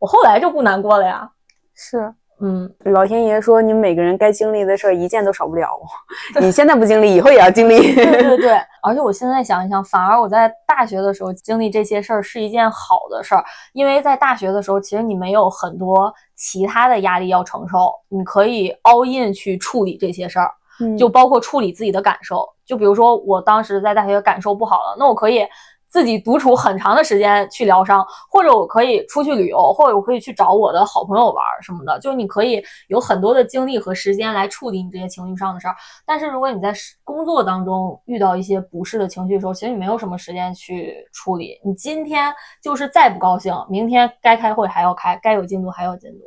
[0.00, 1.30] 我后来就不难过了呀。
[1.76, 2.12] 是。
[2.42, 5.68] 嗯，老天爷说，你们每个人该经历的事儿一件都少不了。
[6.40, 7.94] 你现在不经历，以后也要经历。
[7.94, 20.50] 对对对，而且我现在想一想，反而我在大学的时候经历这些事儿是一件好的事儿，因为在大学的时候，其实你没有很多其他的压力要承受，你可以 all in 去处理这些事儿，
[20.98, 22.48] 就包括处理自己的感受。
[22.64, 25.46] 就比如说，我当时在大学感受不好了，那我可以。
[25.92, 31.98] 自己独处很长的时间去疗伤，或者我可以出去旅游，或者我可以去找我的好朋友玩什么的。
[31.98, 35.74] 就你可以有很多的精力和时间来处理你这些情绪上的事儿。
[36.06, 41.60] 但是如果你在工作当中遇到一些不适的情绪的时候，其实你没有什么时间去处理。
[41.64, 46.18] 你今天就是再不高兴，明天该开会还要开，该有进度还要进度。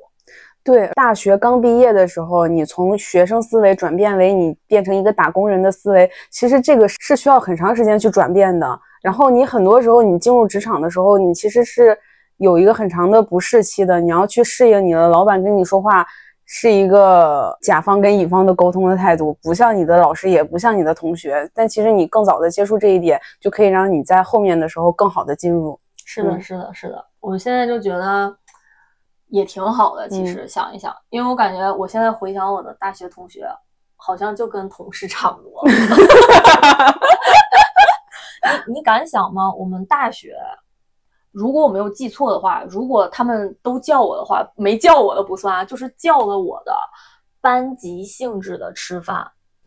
[0.64, 8.80] 对，大学刚毕业的时候，你从学生思维转变为你变成一个打工人的思维，其实这个是需要很长时间去转变的。
[9.02, 11.98] 然后你很多时候，你进入职场的时候，你其实是
[12.38, 14.00] 有一个很长的不适期的。
[14.00, 16.06] 你要去适应你的老板跟你说话
[16.46, 21.50] 是一个甲方跟乙方的沟通的态度，不像你的老师，也不像你的同学。
[21.54, 25.78] 但其实你更早的接触这一点，就可以让你在后面的时候更好的进入。
[26.06, 27.06] 是的，是的，是的。
[27.20, 28.34] 我现在就觉得
[29.34, 30.08] 也挺好的。
[30.08, 33.48] 其实想一想，因为我感觉我现在回想我的大学同学，
[33.96, 35.64] 好像就跟同事差不多。
[38.68, 39.52] 你你敢想吗？
[39.56, 40.36] 我们大学
[41.32, 46.72] 如果我没有记错的话，如果他们都叫我的话，没叫我的不算啊，就是叫了我的
[47.42, 49.26] 班级性质的吃饭，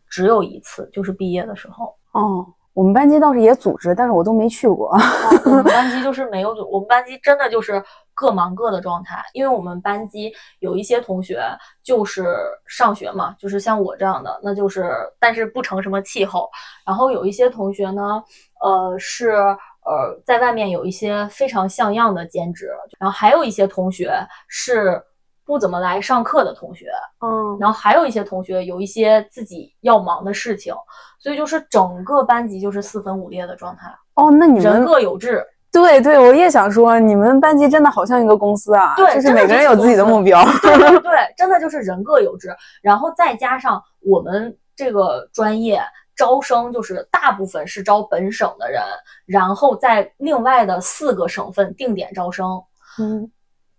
[0.09, 1.93] 只有一次，就是毕业的时候。
[2.13, 4.97] 哦，我们班级倒是也组织，但是我都没去过。
[5.43, 7.83] 我们班级就是没有组，我们班级真的就是
[8.17, 11.39] 各忙各的状态，因为我们班级有一些同学
[11.83, 16.49] 就是上学嘛，就是像我这样的，那就是但是不成什么气候。
[16.83, 18.23] 然后有一些同学呢，
[18.59, 24.11] 呃是呃在外面有一些非常像样的兼职，然后还有一些同学
[24.47, 24.99] 是
[25.45, 26.87] 不怎么来上课的同学，
[27.21, 30.73] 嗯，然后还有一些同学有一些自己要忙的事情，
[31.19, 35.45] 所以就是整个班级就是四分五裂的状态，哦，那你人各有志。
[35.77, 40.43] 对对，我也想说，你们班级真的好像一个公司啊，对就是每个人有自己的目标。
[40.61, 45.81] 对对 对，真的就是人各有志，然后再加上我们这个专业
[46.15, 48.81] 招生，就是大部分是招本省的人，
[49.25, 52.61] 然后在另外的四个省份定点招生，
[52.99, 53.29] 嗯，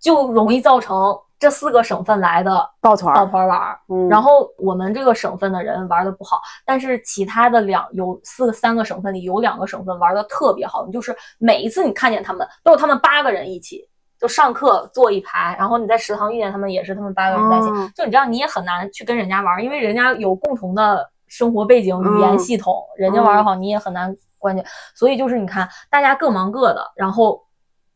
[0.01, 3.79] 就容易造成这四个省份来的抱抱团儿，团玩儿。
[3.89, 13.89] 嗯，然后我们这个省份的人玩的不好，但是其他的两有四个三个省份里有两个省份玩的特别好，你就是每一次你看见他们都是他们八个人一起。
[14.21, 17.69] 就上课坐一排，然后你在食堂遇见他们，也是他们八个人在一起。
[17.69, 24.67] 哦就你这样，你也很难去跟人家玩，因为人家有共同的生活背景、语言嗯系统，人家玩的好，你也很难关键。
[24.93, 27.41] 所以就是你看，大家各忙各的，然后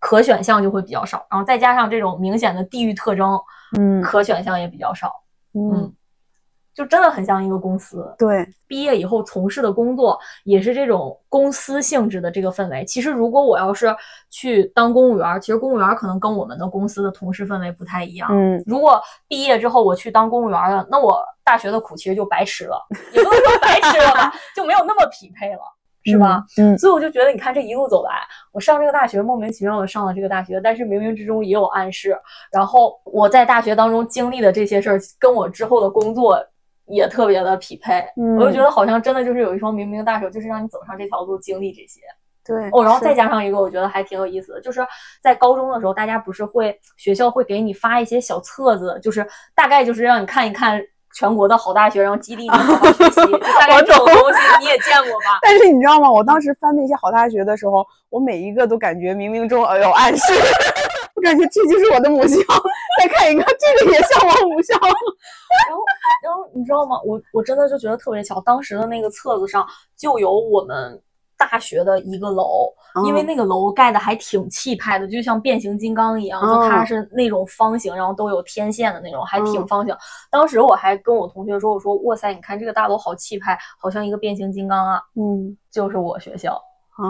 [0.02, 3.40] 可选项就会比较少，然后再加上这种明显的地域特征，
[3.78, 5.14] 嗯可选项也比较少。
[5.54, 5.92] 嗯，
[6.74, 8.12] 就真的很像一个公司。
[8.18, 12.84] 对，毕业以后从事的工作也是这种公司性质的这个氛围。
[12.84, 13.94] 其实如果我要是
[14.28, 18.28] 去当公务员，其实公务员可能跟我们的公司的同事氛围不太一样。
[18.32, 22.76] 嗯如果毕业之后我去当公务员了，那我大学的苦其实就白吃了，
[23.12, 25.60] 也不能说白吃了吧， 就没有那么匹配了，
[26.04, 26.44] 是吧？？
[26.58, 28.12] 嗯，所以我就觉得，你看这一路走来，
[28.52, 32.16] 我上这个大学莫名其妙的上了这个大学，但是冥冥之中也有暗示。
[32.50, 36.38] 然后我在大学当中经历的这些事儿，跟我之后的工作
[36.86, 38.04] 也特别的匹配。
[38.16, 42.00] 嗯我就觉得好像真的就是有一双冥冥的大手，就是让你走上这条路，经历这些。
[42.44, 44.84] 对哦，然后再加上一个，我觉得还挺有意思的，就是
[45.22, 49.24] 在高中的时候，大家不是会学校会给你发一些小册子，就是
[49.54, 50.82] 大概就是让你看一看
[51.14, 53.20] 全国的好大学，然后激励你 好好学习。
[53.20, 55.38] 就 大概这种东西你也见过吧？
[55.42, 56.10] 但是你知道吗？
[56.10, 60.32] 我当时翻那些好大学的时候，我每一个都感觉冥冥中有暗示，
[61.14, 62.36] 我感觉这就是我的母校。
[63.00, 64.74] 再看一个，这个也像我母校。
[64.80, 65.82] 然后，
[66.22, 67.00] 然后你知道吗？
[67.04, 71.00] 我我真的就觉得特别巧，当时的那个册子上就有我们
[71.50, 72.72] 大学的一个楼，
[73.06, 79.96] 因为嗯那个楼盖的还挺气派的，就像变形金刚一样，就它嗯是那种方形，然后都有天线的那种，还挺嗯方形。
[80.30, 86.60] 当时我还跟我同学说，我说哇塞，你看这个大楼好气派，好像一个变形金刚啊，嗯就是我学校。
[86.94, 87.02] 啊，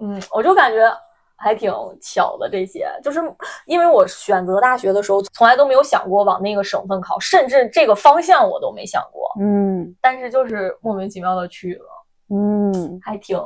[0.00, 0.90] 嗯，我就感觉
[1.36, 1.70] 还挺
[2.00, 2.48] 巧的。
[2.48, 3.20] 这些就是
[3.66, 9.30] 因为我选择大学的时候，从来都没有想过往那个省份考，甚至这个方向我都没想过。
[9.40, 11.86] 嗯但是就是莫名其妙的去了，
[12.30, 13.38] 嗯，还挺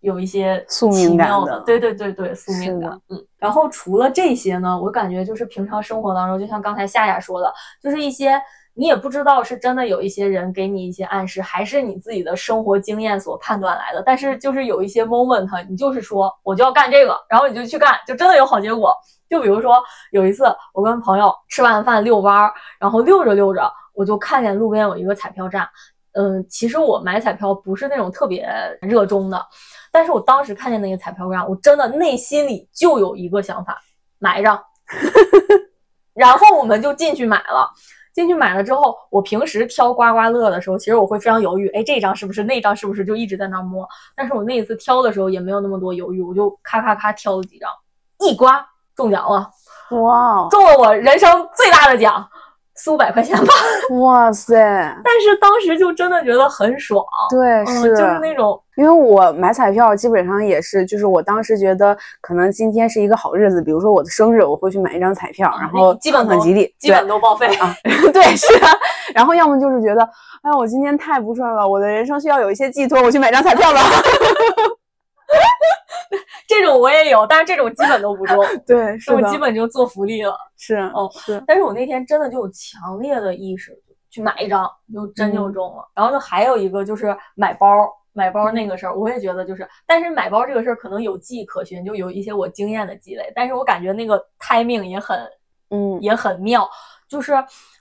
[0.00, 2.90] 有一些宿命感的对对对对，宿命感。
[3.08, 8.40] 嗯，然后除了这些呢，我感觉就是平常生活当中，就像刚才夏夏说的，就是一些。
[8.74, 14.02] 你也不知道是真的有一些人给你一些暗示，还是你自己的生活经验所判断来的。
[14.02, 18.96] 但是就是有一些 moment，你就是说我就要干这个，然后你就去干，就真的有好结果。
[19.28, 19.78] 就比如说
[20.10, 25.68] 有一次我跟朋友吃完饭遛弯儿，然后遛着遛着，我就看见路边有一个彩票站。
[26.12, 28.48] 嗯，其实我买彩票不是那种特别
[28.80, 29.44] 热衷的，
[29.90, 33.80] 但是我当时看见那个彩票站，我真的内心里就有一个想法，
[34.18, 34.62] 买上。
[36.14, 37.70] 然后我们就进去买了。
[38.12, 43.88] 进去买了之后，我平时挑刮刮乐的时候，其实我会非常犹豫，哎，这张是不是，那张是不是，就一直在那儿摸。
[44.14, 47.70] 但是我那一次挑的时候也没有那么多犹豫，我就咔咔咔挑了几张，
[48.18, 48.62] 一刮
[48.94, 49.50] 中奖了，
[50.02, 52.28] 哇中了我人生最大的奖，
[52.74, 53.52] 四五百块钱吧。
[54.00, 54.54] 哇塞，
[55.04, 67.46] 但是当时就真的觉得很爽，对，嗯，是就是那种因为我买彩票基本上也是，就是我当时觉得可能今天是一个好日子，比如说我的生日，我会去买一张彩票，然后啊基本都看看吉利，基本都报废。
[67.56, 67.74] 啊
[68.12, 68.66] 对是的。
[69.14, 70.02] 然后要么就是觉得，
[70.42, 73.80] 哎呀，我今天太不顺了，我的人生需要有一些寄托，我去买张彩票吧。
[76.76, 80.36] 我也有，但是这种基本都不中， 对，是的这种基，本就做福利了。
[80.56, 83.76] 是哦是，但是我那天真的就有强烈的意识
[84.10, 85.88] 去买一张，就真就嗯中了。
[85.94, 87.68] 然后就还有一个就是买包，
[88.12, 93.32] 买包那个事儿，我也觉得就是，但是买包这个事儿可能有迹可循，就有一些我经验的积累。
[93.34, 95.18] 但是我感觉那个 timing 也很
[95.70, 96.68] 嗯也很妙，
[97.08, 97.32] 就是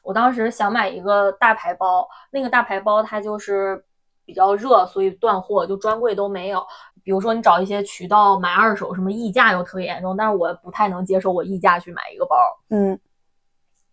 [0.03, 3.83] 我当时想买一个大牌包，那个大牌包它就是
[4.25, 6.65] 比较热，所以断货，就专柜都没有。
[7.03, 12.35] 比如说你找一些渠道买二手，什么溢价又特别严重，但是我不太能接受我溢价去买一个包。
[12.69, 12.99] 嗯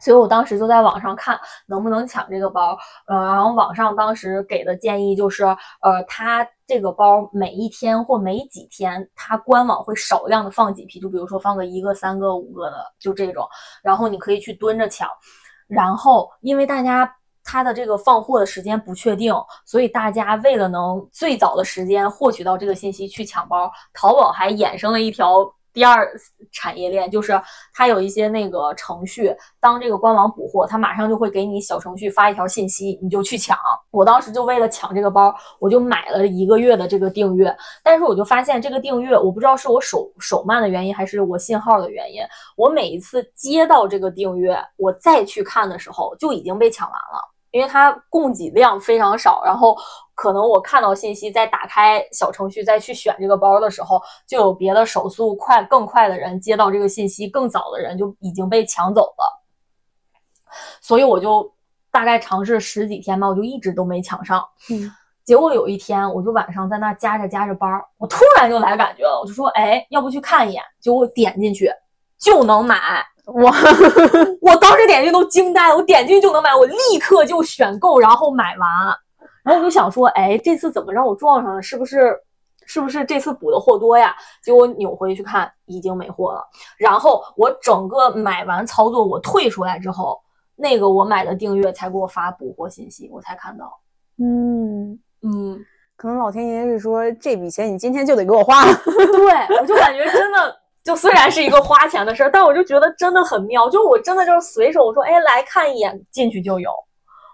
[0.01, 13.45] 所以我当时就在网上看能不能抢这个包，呃，然后网上当时给的建议就是，呃，它这个包每一天或每几天，它官网会少量的放几批，就比如说放个一个、三个、五个的，就这种，
[13.83, 15.09] 然后你可以去蹲着抢，
[15.67, 17.13] 然后因为大家
[17.51, 19.35] 它的这个放货的时间不确定，
[19.65, 25.51] 所以大家为了能最早的时间获取到这个信息去抢包，淘宝还衍生了一条。
[25.71, 26.11] 第二
[26.51, 27.41] 产业链就是
[27.73, 33.57] 它有一些那个程序，当这个官网补货，它马上就会给你小程序发一条信息，你就去抢。
[33.93, 37.55] 我当时就为了抢这个包，我就买了一个月的这个订阅。
[37.85, 42.23] 但是我就发现这个订阅，我不知道是我手手慢的原因，还是我信号的原因。
[42.57, 49.77] 我每一次接到这个订阅，我再去看的时候，就已经被抢完了，因为它供给量非常少，然后。
[50.21, 59.45] 可能我看到信息，再打开小程序，再去选这个包的时候，就有别的手速快、更快的人接到这个信息，更早的人就已经被抢走了。
[60.81, 61.49] 所以我就
[61.93, 64.45] 大概尝试十几天吧，我就一直都没抢上。
[64.73, 64.91] 嗯，
[65.25, 70.61] 结果有一天，我就晚上在那加着加着班，我突然就来感觉了，我就说，哎，要不去看一眼？
[70.81, 71.71] 结果点进去
[72.19, 73.53] 就能买，哇！
[74.41, 78.69] 我当时点进去都惊呆了，我点进去就能买，我立刻就选购，然后买完。
[79.45, 81.63] 然后我就想说，哎，这次怎么让我撞上了？
[81.63, 82.15] 是不是，
[82.67, 84.15] 是不是这次补的货多呀？
[84.43, 86.43] 结果扭回去看，已经没货了。
[86.79, 90.19] 然后我整个买完操作，我退出来之后，
[90.57, 93.79] 那个我买的订阅才给我发补货信息，我才看到。
[94.21, 95.59] 嗯嗯，
[95.97, 98.75] 可能老天爷是说这笔钱你今天就得给我花了。
[98.85, 103.69] 对，我就感觉真的，就虽然是一个花钱的事儿，但我就觉得真的很妙。
[103.69, 106.71] 就我真的就是随手我说，哎，来看一眼，进去就有。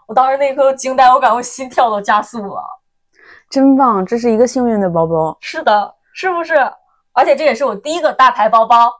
[0.07, 2.63] 我当时那一刻惊呆，我感觉心跳都加速了，
[3.49, 4.05] 真棒！
[4.05, 6.55] 这是一个幸运的包包，是的，是不是？
[7.13, 8.93] 而且这也是我第一个大牌包包，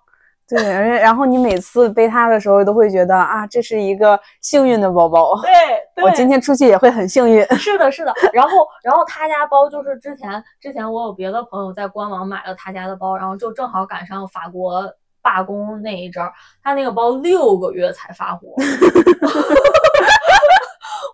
[0.47, 7.43] 对，而且然后你每次背它的时候都会觉得啊，这是一个幸运的包包，对，我今天出去也会很幸运。
[7.57, 8.13] 是的，是的。
[8.33, 14.85] 然后，然后他家包就是之前之前我有别的朋友在官网买了他家的包，然后就正好赶上法国
[15.23, 16.31] 罢工那一阵儿，
[16.63, 18.49] 他那个包六个月才发货。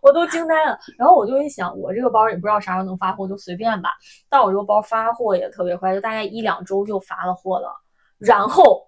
[0.03, 3.91] 我都惊呆了，然后我就一想，我这个包也不知道啥时候能发货，就随便吧。
[4.29, 7.71] 但我这个包发货也特别快，就大概一两周就发了货了，
[8.19, 8.83] 然后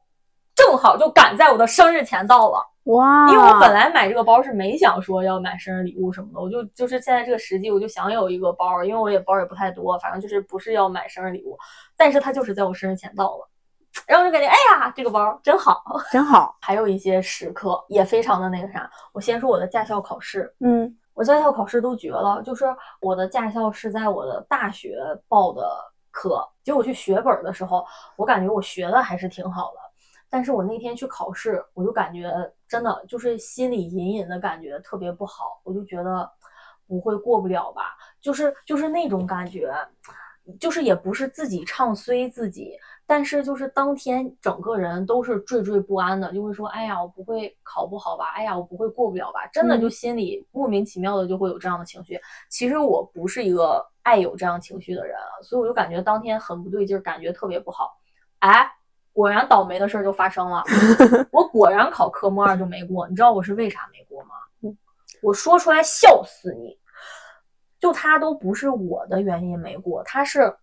[0.62, 2.64] 正好就赶在我的生日前到了。
[2.84, 3.28] 哇！
[3.30, 11.56] 因为我本来买这个包是没想说要买生日礼物什么的，我就就是现在这个时机，我就想有一个包，因为我也包也不太多，反正就是不是要买生日礼物，
[11.96, 13.48] 但是它就是在我生日前到了。
[14.06, 16.56] 然后就感觉，哎呀，这个包真好， 真好。
[16.60, 18.90] 还有一些时刻也非常的那个啥。
[19.12, 22.42] 我先说我的驾校考试，嗯，我驾校考试都绝了。
[22.42, 22.64] 就是
[23.00, 24.98] 我的驾校是在我的大学
[25.28, 25.70] 报的
[26.10, 27.86] 课，结果去学本的时候，
[28.16, 29.81] 我感觉我学的还是挺好的。
[30.32, 32.32] 但是我那天去考试，我就感觉
[32.66, 36.26] 真的就是心里隐隐的感觉特别不好，我就觉得
[36.86, 39.70] 不会过不了吧，就是就是那种感觉，
[40.58, 42.78] 就是也不是自己唱衰自己。
[43.04, 48.32] 但是就是当天整个人都是惴惴不安的，就会说：“哎呀，我不会考不好吧？
[48.34, 52.18] 哎呀，我不会过不了吧？”真的就心里莫名其妙的就会有这样的情绪。
[52.48, 57.90] 其实我不是一个爱有这样情绪的人，所以我就感觉当天很不对劲，感觉特别不好。
[58.38, 58.66] 哎，
[59.12, 60.62] 果然倒霉的事儿就发生了，
[61.30, 63.06] 我果然考科目二就没过。
[63.08, 64.74] 你知道我是为啥没过吗？
[65.22, 66.78] 我说出来笑死你！
[67.78, 70.56] 就他都不是我的原因没过，他是。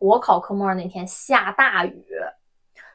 [0.00, 2.06] 我考科目二那天下大雨，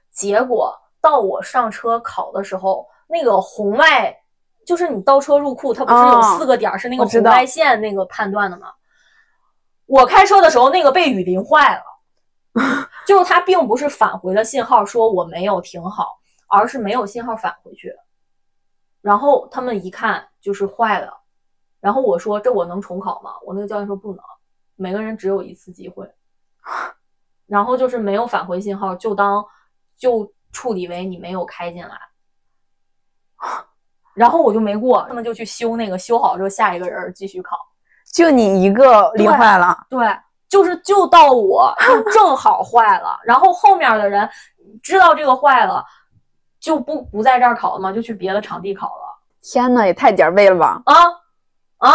[0.09, 4.17] 结果到我上车考的时候，那个红外
[4.65, 8.67] 就是你倒车入库，它不是有四个点是那个红外线那个判断的吗？
[9.85, 11.83] 我开车的时候那个被雨淋坏了，
[13.05, 17.93] 就是它并不是返回了信号说我没有停好，而是没有信号返回去。
[19.01, 21.13] 然后他们一看就是坏了，
[21.79, 23.31] 然后我说这我能重考吗？
[23.45, 24.23] 我那个教练说不能，
[24.75, 26.09] 每个人只有一次机会。
[27.45, 29.45] 然后就是没有返回信号，就当
[29.97, 31.99] 就处理为你没有开进来，
[34.13, 37.57] 然后我就没过，他们就去修那个，修好之后下一个人继续考，
[38.13, 40.07] 就你一个淋坏了，对，
[40.53, 44.29] 就是就到我 就正好坏了，然后后面的人
[44.83, 45.83] 知道这个坏了，
[46.59, 49.19] 就不不在这儿考了嘛，就去别的场地考了。
[49.41, 50.79] 天呐，也太点儿背了吧！
[50.85, 50.93] 啊
[51.79, 51.89] 啊！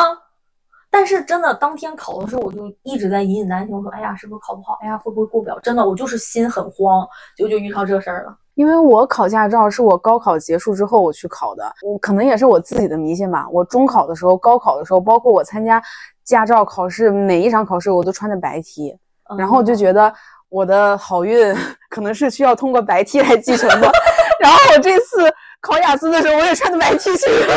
[0.90, 4.78] 但是真的，当天考的时候，我就一直在隐隐担心，我说：“哎呀，是不是考不好？
[4.82, 8.36] 哎呀，会不会过不了？”真的，我就是心很慌，就就遇到这事儿了。
[8.54, 13.46] 因为我考驾照是我高考结束之后我去考的，我可能也是我自己的迷信吧。
[13.52, 15.80] 我中考的时候、高考的时候，包括我参加
[16.24, 18.98] 驾照考试，每一场考试我都穿的白 T，
[19.38, 20.12] 然后我就觉得
[20.48, 21.54] 我的好运
[21.88, 23.88] 可能是需要通过白 T 来继承的。
[24.40, 27.54] 然后我这次考雅思的时候，我也穿的白 T 去了，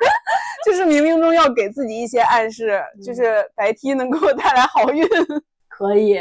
[0.64, 5.06] 就是冥冥中要给自己一些暗示，就是白 T 能给我带来好运。
[5.68, 6.20] 可以。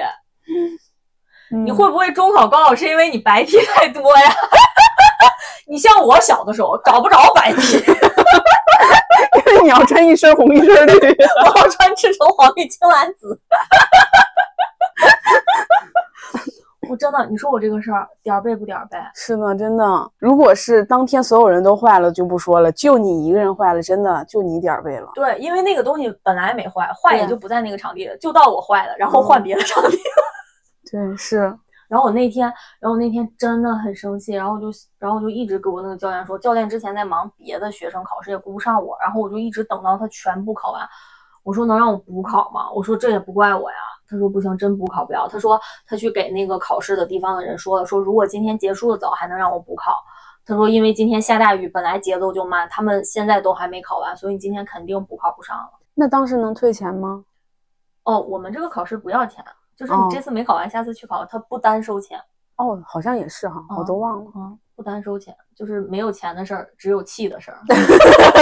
[1.66, 4.36] 你会不会中考高考是因为你白 T 太多呀？
[5.68, 10.94] 你像我小的时候找不着白 T，因为你要穿一身红一身绿，
[11.46, 13.40] 我要穿赤橙黄绿青蓝紫。
[16.90, 18.98] 我真的，你说我这个事儿点儿背不点儿背？
[19.14, 20.12] 是的，真的。
[20.18, 25.12] 如果是当天所有人都坏了就不说了，就你一个人坏了，真的就你点儿背了。
[25.14, 30.24] 对，因为那个东西本来没坏，坏也就不在那个场地了，就到我坏了，然后换别的场地了。
[30.92, 31.56] 对，是。
[31.88, 32.46] 然后我那天，
[32.80, 34.68] 然后我那天真的很生气，然后就，
[35.00, 40.82] 然后我就一直给我那个教练说，教练之前在忙别的学生考试，也顾不上我，然后我就一直等到他全部考完，
[41.44, 42.72] 我说能让我补考吗？
[42.76, 43.78] 我说这也不怪我呀。
[44.10, 45.28] 他说不行，真补考不了。
[45.30, 49.94] 他说他去给那个考试的地方的人说了，说如果今天结束的早，还能让我补考。
[50.46, 55.72] 他说因为今天下大雨，本来节奏就慢，他们现在都还没考完，所以你今天肯定补考不上了。
[55.94, 57.24] 那当时能退钱吗？
[58.04, 59.46] 哦，我们这个考试不要钱。
[59.78, 62.20] 就是你这次没考完，下次去考，他不单收钱
[62.58, 67.60] 哦，好像也是哈，我都忘了哈，不单收钱，就是没有钱的事儿，只有气的事儿。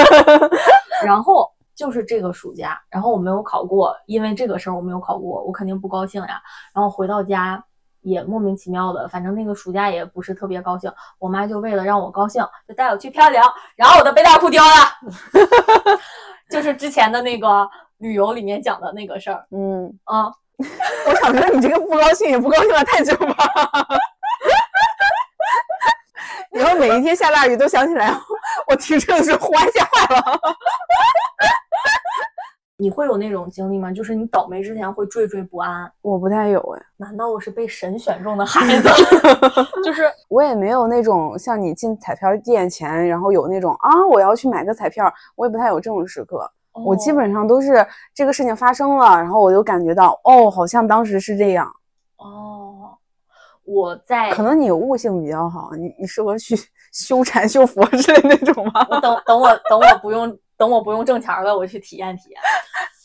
[1.05, 1.47] 然后
[1.78, 6.41] 就是这个暑假，然后我没有考过，因为这个事儿我没有考过，我肯定不高兴呀。
[6.73, 7.63] 然后回到家
[8.01, 10.91] 也莫名其妙的，反正那个暑假也不是特别高兴。
[11.19, 13.39] 我妈就为了让我高兴，就带我去漂流，
[13.75, 14.67] 然后我的背带裤丢了，
[16.49, 17.69] 就是之前的那个
[17.99, 19.45] 旅游里面讲的那个事儿。
[19.51, 20.32] 嗯啊。
[21.05, 23.34] 我想说，你这个不高兴也不高兴了太久吧？
[26.53, 28.11] 以后每一天下大雨都想起来，
[28.67, 30.39] 我停车的时候呼完吓坏了。
[32.80, 33.91] 你会有那种经历吗？
[33.91, 35.91] 就是你倒霉之前会惴惴不安？
[36.01, 38.89] 我不太有哎，难道我是被神选中的孩子？
[39.84, 46.49] 就是 我也没有那种像你进彩票店前，然后有那种啊，我要去买个彩票，我也不太有这种时刻。
[46.86, 51.67] 我基本上都是这个事情发生了，然后我就感觉到，哦，好像当时是这样。
[52.17, 52.95] 哦，
[53.63, 56.55] 我在可能你悟性比较好，你你适合去
[56.93, 58.84] 修禅修佛之类那种吗？
[59.01, 62.41] 等等我等我不用等我不用挣钱了，我去体验体验。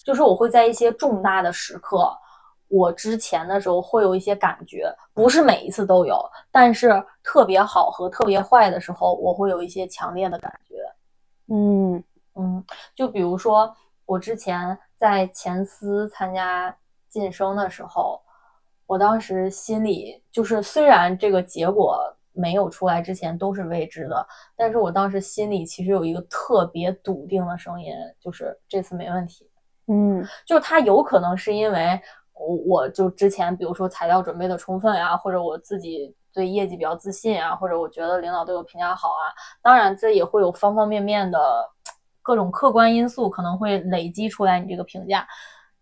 [0.05, 2.13] 就是我会在一些重大的时刻，
[2.69, 10.75] 我之前的时候会有一些感觉，不是每一次都有，但是特别好和特别坏的时候，我会有一些强烈的感觉。
[11.55, 12.03] 嗯。
[12.35, 12.65] 嗯，
[12.97, 13.77] 就比如说
[14.07, 16.75] 我之前在前司参加
[17.11, 18.19] 晋升的时候，
[18.87, 22.03] 我当时心里就是虽然这个结果
[22.33, 24.27] 没有出来之前都是未知的，
[24.57, 29.49] 但是我当时心里其实有一个特别笃定的声音，就是这次没问题。
[29.87, 32.01] 嗯，就是他有可能是因为
[32.35, 39.31] 我我就之前比如说材料准备的充分呀，或者我自己对业绩比较自信啊，或者我觉得领导对我评价好啊，
[39.63, 41.39] 当然这也会有方方面面的。
[42.25, 45.27] 各种客观因素可能会累积出来你这个评价，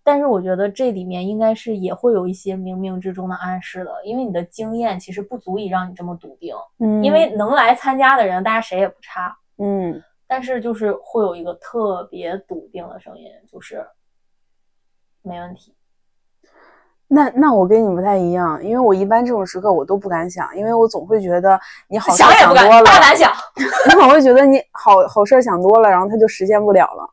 [0.03, 6.55] 但是我觉得这里面应该是也会有一些冥冥之中的暗示的，因为你的经验其实不足以让你这么笃定。
[6.79, 9.37] 嗯，因为能来参加的人，大家谁也不差。
[9.59, 13.87] 嗯，但是就是会有一个特别笃定的声音，就是
[15.23, 15.75] 没问题。
[17.13, 23.31] 那那我跟你不太一样，因为我一般这种时刻我都不敢想，因为我总会觉得你好事想多了，大胆想，
[23.87, 27.11] 你总会觉得你好好事想多了，然后它就实现不了了。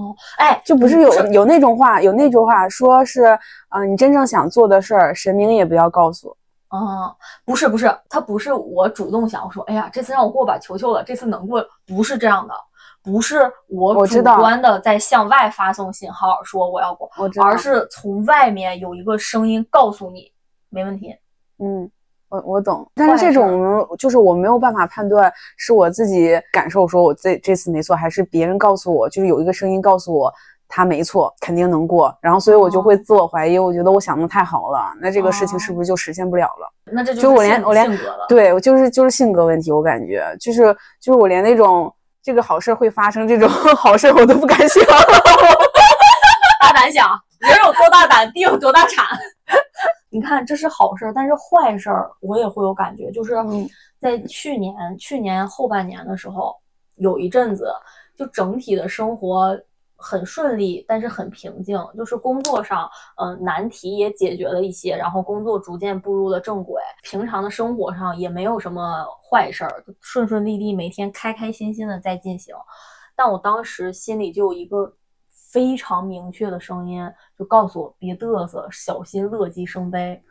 [0.00, 3.38] 哦，哎，就不是有有那种话，有那句话说是，
[3.68, 6.34] 啊，你真正想做的事儿，神明也不要告诉。
[6.70, 12.54] 哦，不是不是，他不是我主动想，我说，哎呀，这次让我过吧，求求了，这次能过，不是这样的。
[13.02, 17.10] 不是我主观的在向外发送信号说我要过，
[17.42, 20.30] 而是从外面有一个声音告诉你
[20.68, 21.16] 没问题。
[21.58, 21.90] 嗯，
[22.30, 30.32] 我我懂，但是这种就是我没有办法判断是我自己感受说我这这次没错，还是别人告诉我，就是有一个声音告诉我
[30.68, 32.16] 他没错，肯定能过。
[32.20, 36.72] 然后所以我就会自我怀疑，我觉得我想的太好了，那这个事情是不是就实现不了了？
[36.92, 41.92] 那这就我连我连对我就是就是性格问题，我感觉就是就是我连那种。
[42.22, 44.84] 这个好事会发生，这种 好事我都不敢想。
[46.60, 47.08] 大胆想，
[47.38, 49.06] 人有多大胆，地有多大产。
[50.10, 51.90] 你看，这是好事，但是坏事
[52.20, 53.10] 我也会有感觉。
[53.10, 53.34] 就是
[53.98, 56.54] 在去年去年后半年的时候，
[56.96, 57.72] 有一阵子，
[58.16, 59.58] 就整体的生活。
[60.02, 61.78] 很顺利，但是很平静。
[61.94, 66.80] 就是工作上，嗯，难题也解决了一些，然后工作逐渐步入了正轨。
[67.02, 72.54] 平常的生活上也没有什么坏事儿，顺顺利利，每天开开心心的在进行。
[73.14, 74.90] 但我当时心里就有一个
[75.50, 77.02] 非常明确的声音，
[77.36, 80.22] 就告诉我别嘚瑟，小心乐极生悲。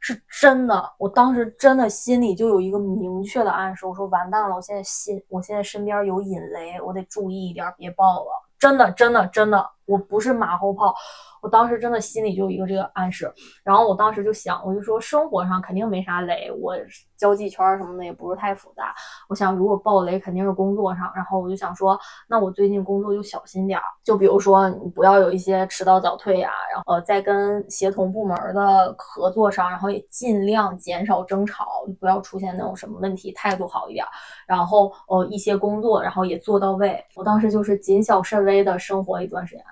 [0.00, 8.28] 是真的，我当时真的心里就有一个明确的暗示，我说完蛋了，我现在心，我现在身边有引雷，我得注意一点，别爆了。
[8.58, 10.94] 真的，真的，真的，我不是马后炮。
[11.42, 13.32] 我当时真的心里就有一个这个暗示，
[13.62, 16.74] 然后我当时就想，我就说生活上肯定没啥雷，我
[17.16, 18.92] 交际圈什么的也不是太复杂。
[19.28, 34.04] 我想如果爆雷肯定是工作上，然后我就想说，那我最近工作就小心点儿，就比如说你不要有一些迟到早退呀，然后在跟协同部门的合作上，然后也尽量减少争吵，不要出现那种什么问题，态度好一点。
[34.48, 37.00] 然后呃一些工作然后也做到位。
[37.14, 39.64] 我当时就是谨小慎微的生活一段时间，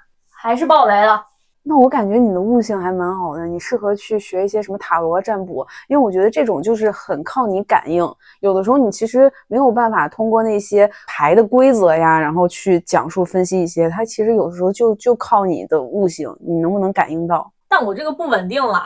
[0.44, 1.24] 还是爆雷了。
[1.62, 8.06] 那我感觉你的悟性还蛮好的，你适合去学一些什么塔罗占卜，因为我觉得这种就是很靠你感应。
[8.40, 17.50] 有的时候你其实没有办法通过那些牌的规则呀，然后去讲述分析一些，它其实有的时候就就靠你的悟性，你能不能感应到？
[17.76, 18.80] 但我这个不稳定了，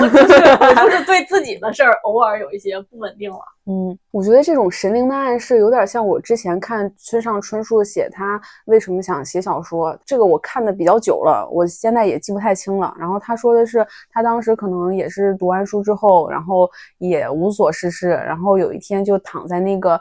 [0.00, 3.38] 我就是我就是对自己的事儿偶尔有一些不稳定了。
[3.66, 12.96] 嗯，我觉得这种神灵的暗示有点像我之前看村上春树写他为什么想写小说，这个我看的比较久了，我现在也记不太清了。
[12.98, 16.66] 然后他说的是他当时可能也是读完书之后，然后
[16.96, 20.00] 也无所事事，然后有一天就躺在那个。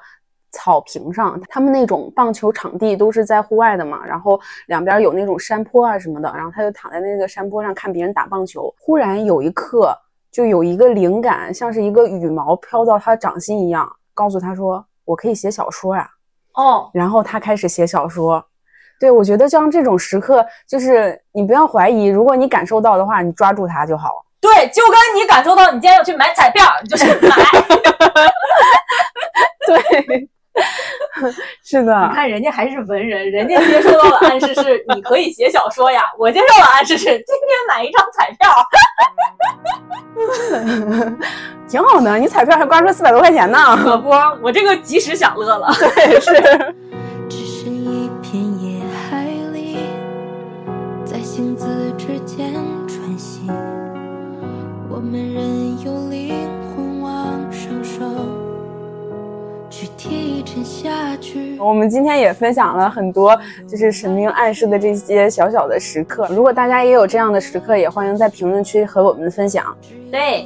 [0.52, 8.74] 草坪上，他们那种棒球场地都是在户外的嘛，然后两边有那种山坡啊什么的，然后他就躺在那个山坡上看别人打棒球。
[8.80, 9.96] 忽然有一刻，
[10.32, 16.10] 就有一个灵感，像是一个羽毛飘到他掌心一样，告诉他说：“我可以写小说呀。”
[16.56, 18.44] 哦，然后他开始写小说。
[19.00, 24.26] 对我觉得像这种时刻，就是你不要怀疑，如果你感受到的话，你抓住它就好。
[24.42, 27.36] 对，就跟你感受到你今天要去买彩票，你就去买。
[29.68, 30.29] 对。
[31.64, 36.04] 是的，你看人家还是文人，人家接收到的暗示是你可以写小说呀。
[36.18, 37.26] 我接受的暗示是今天
[37.68, 38.50] 买一张彩票，
[41.68, 42.18] 挺好的。
[42.18, 44.10] 你彩票还刮出四百多块钱呢，可不，
[44.42, 45.72] 我这个及时享乐了。
[45.80, 46.76] 对，是。
[47.30, 49.78] 只剩一片野海里，
[51.06, 52.54] 在星子之间
[52.88, 53.48] 穿行，
[54.90, 55.69] 我们仍
[60.64, 61.58] 下去。
[61.60, 63.38] 我们今天也分享了很多，
[63.68, 66.28] 就是神明暗示的这些小小的时刻。
[66.30, 69.66] 如果大家也有这样的时刻，也欢迎在评论区和我们分享。
[70.12, 70.46] 对，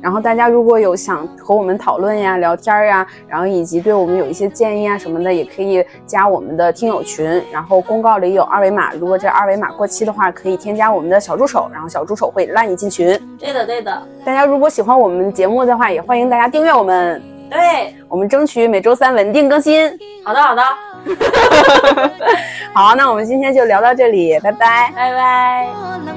[0.00, 7.24] 然后大家如果有想和我们讨论呀、聊天呀，然后以及对我们有一些建议啊什么的，也可以加我们的听友群。
[7.52, 13.18] 然后公告里有二维码，如果这二维码过期的话，可以添加我们的小助手，然后小助手会拉你进群。
[13.38, 14.02] 对的，对的。
[14.24, 17.39] 大家如果喜欢我们节目的话，也欢迎大家订阅我们。
[17.50, 19.90] 对我们争取每周三稳定更新。
[20.24, 20.62] 好的，好的。
[22.72, 25.66] 好，那我们今天就聊到这里，拜拜，拜拜。
[26.02, 26.10] 你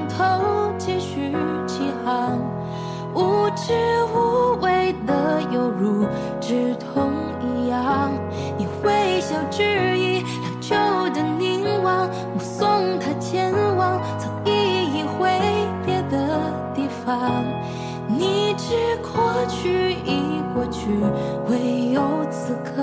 [18.16, 20.88] 你知过去已过去，
[21.48, 22.00] 唯有
[22.30, 22.82] 此刻。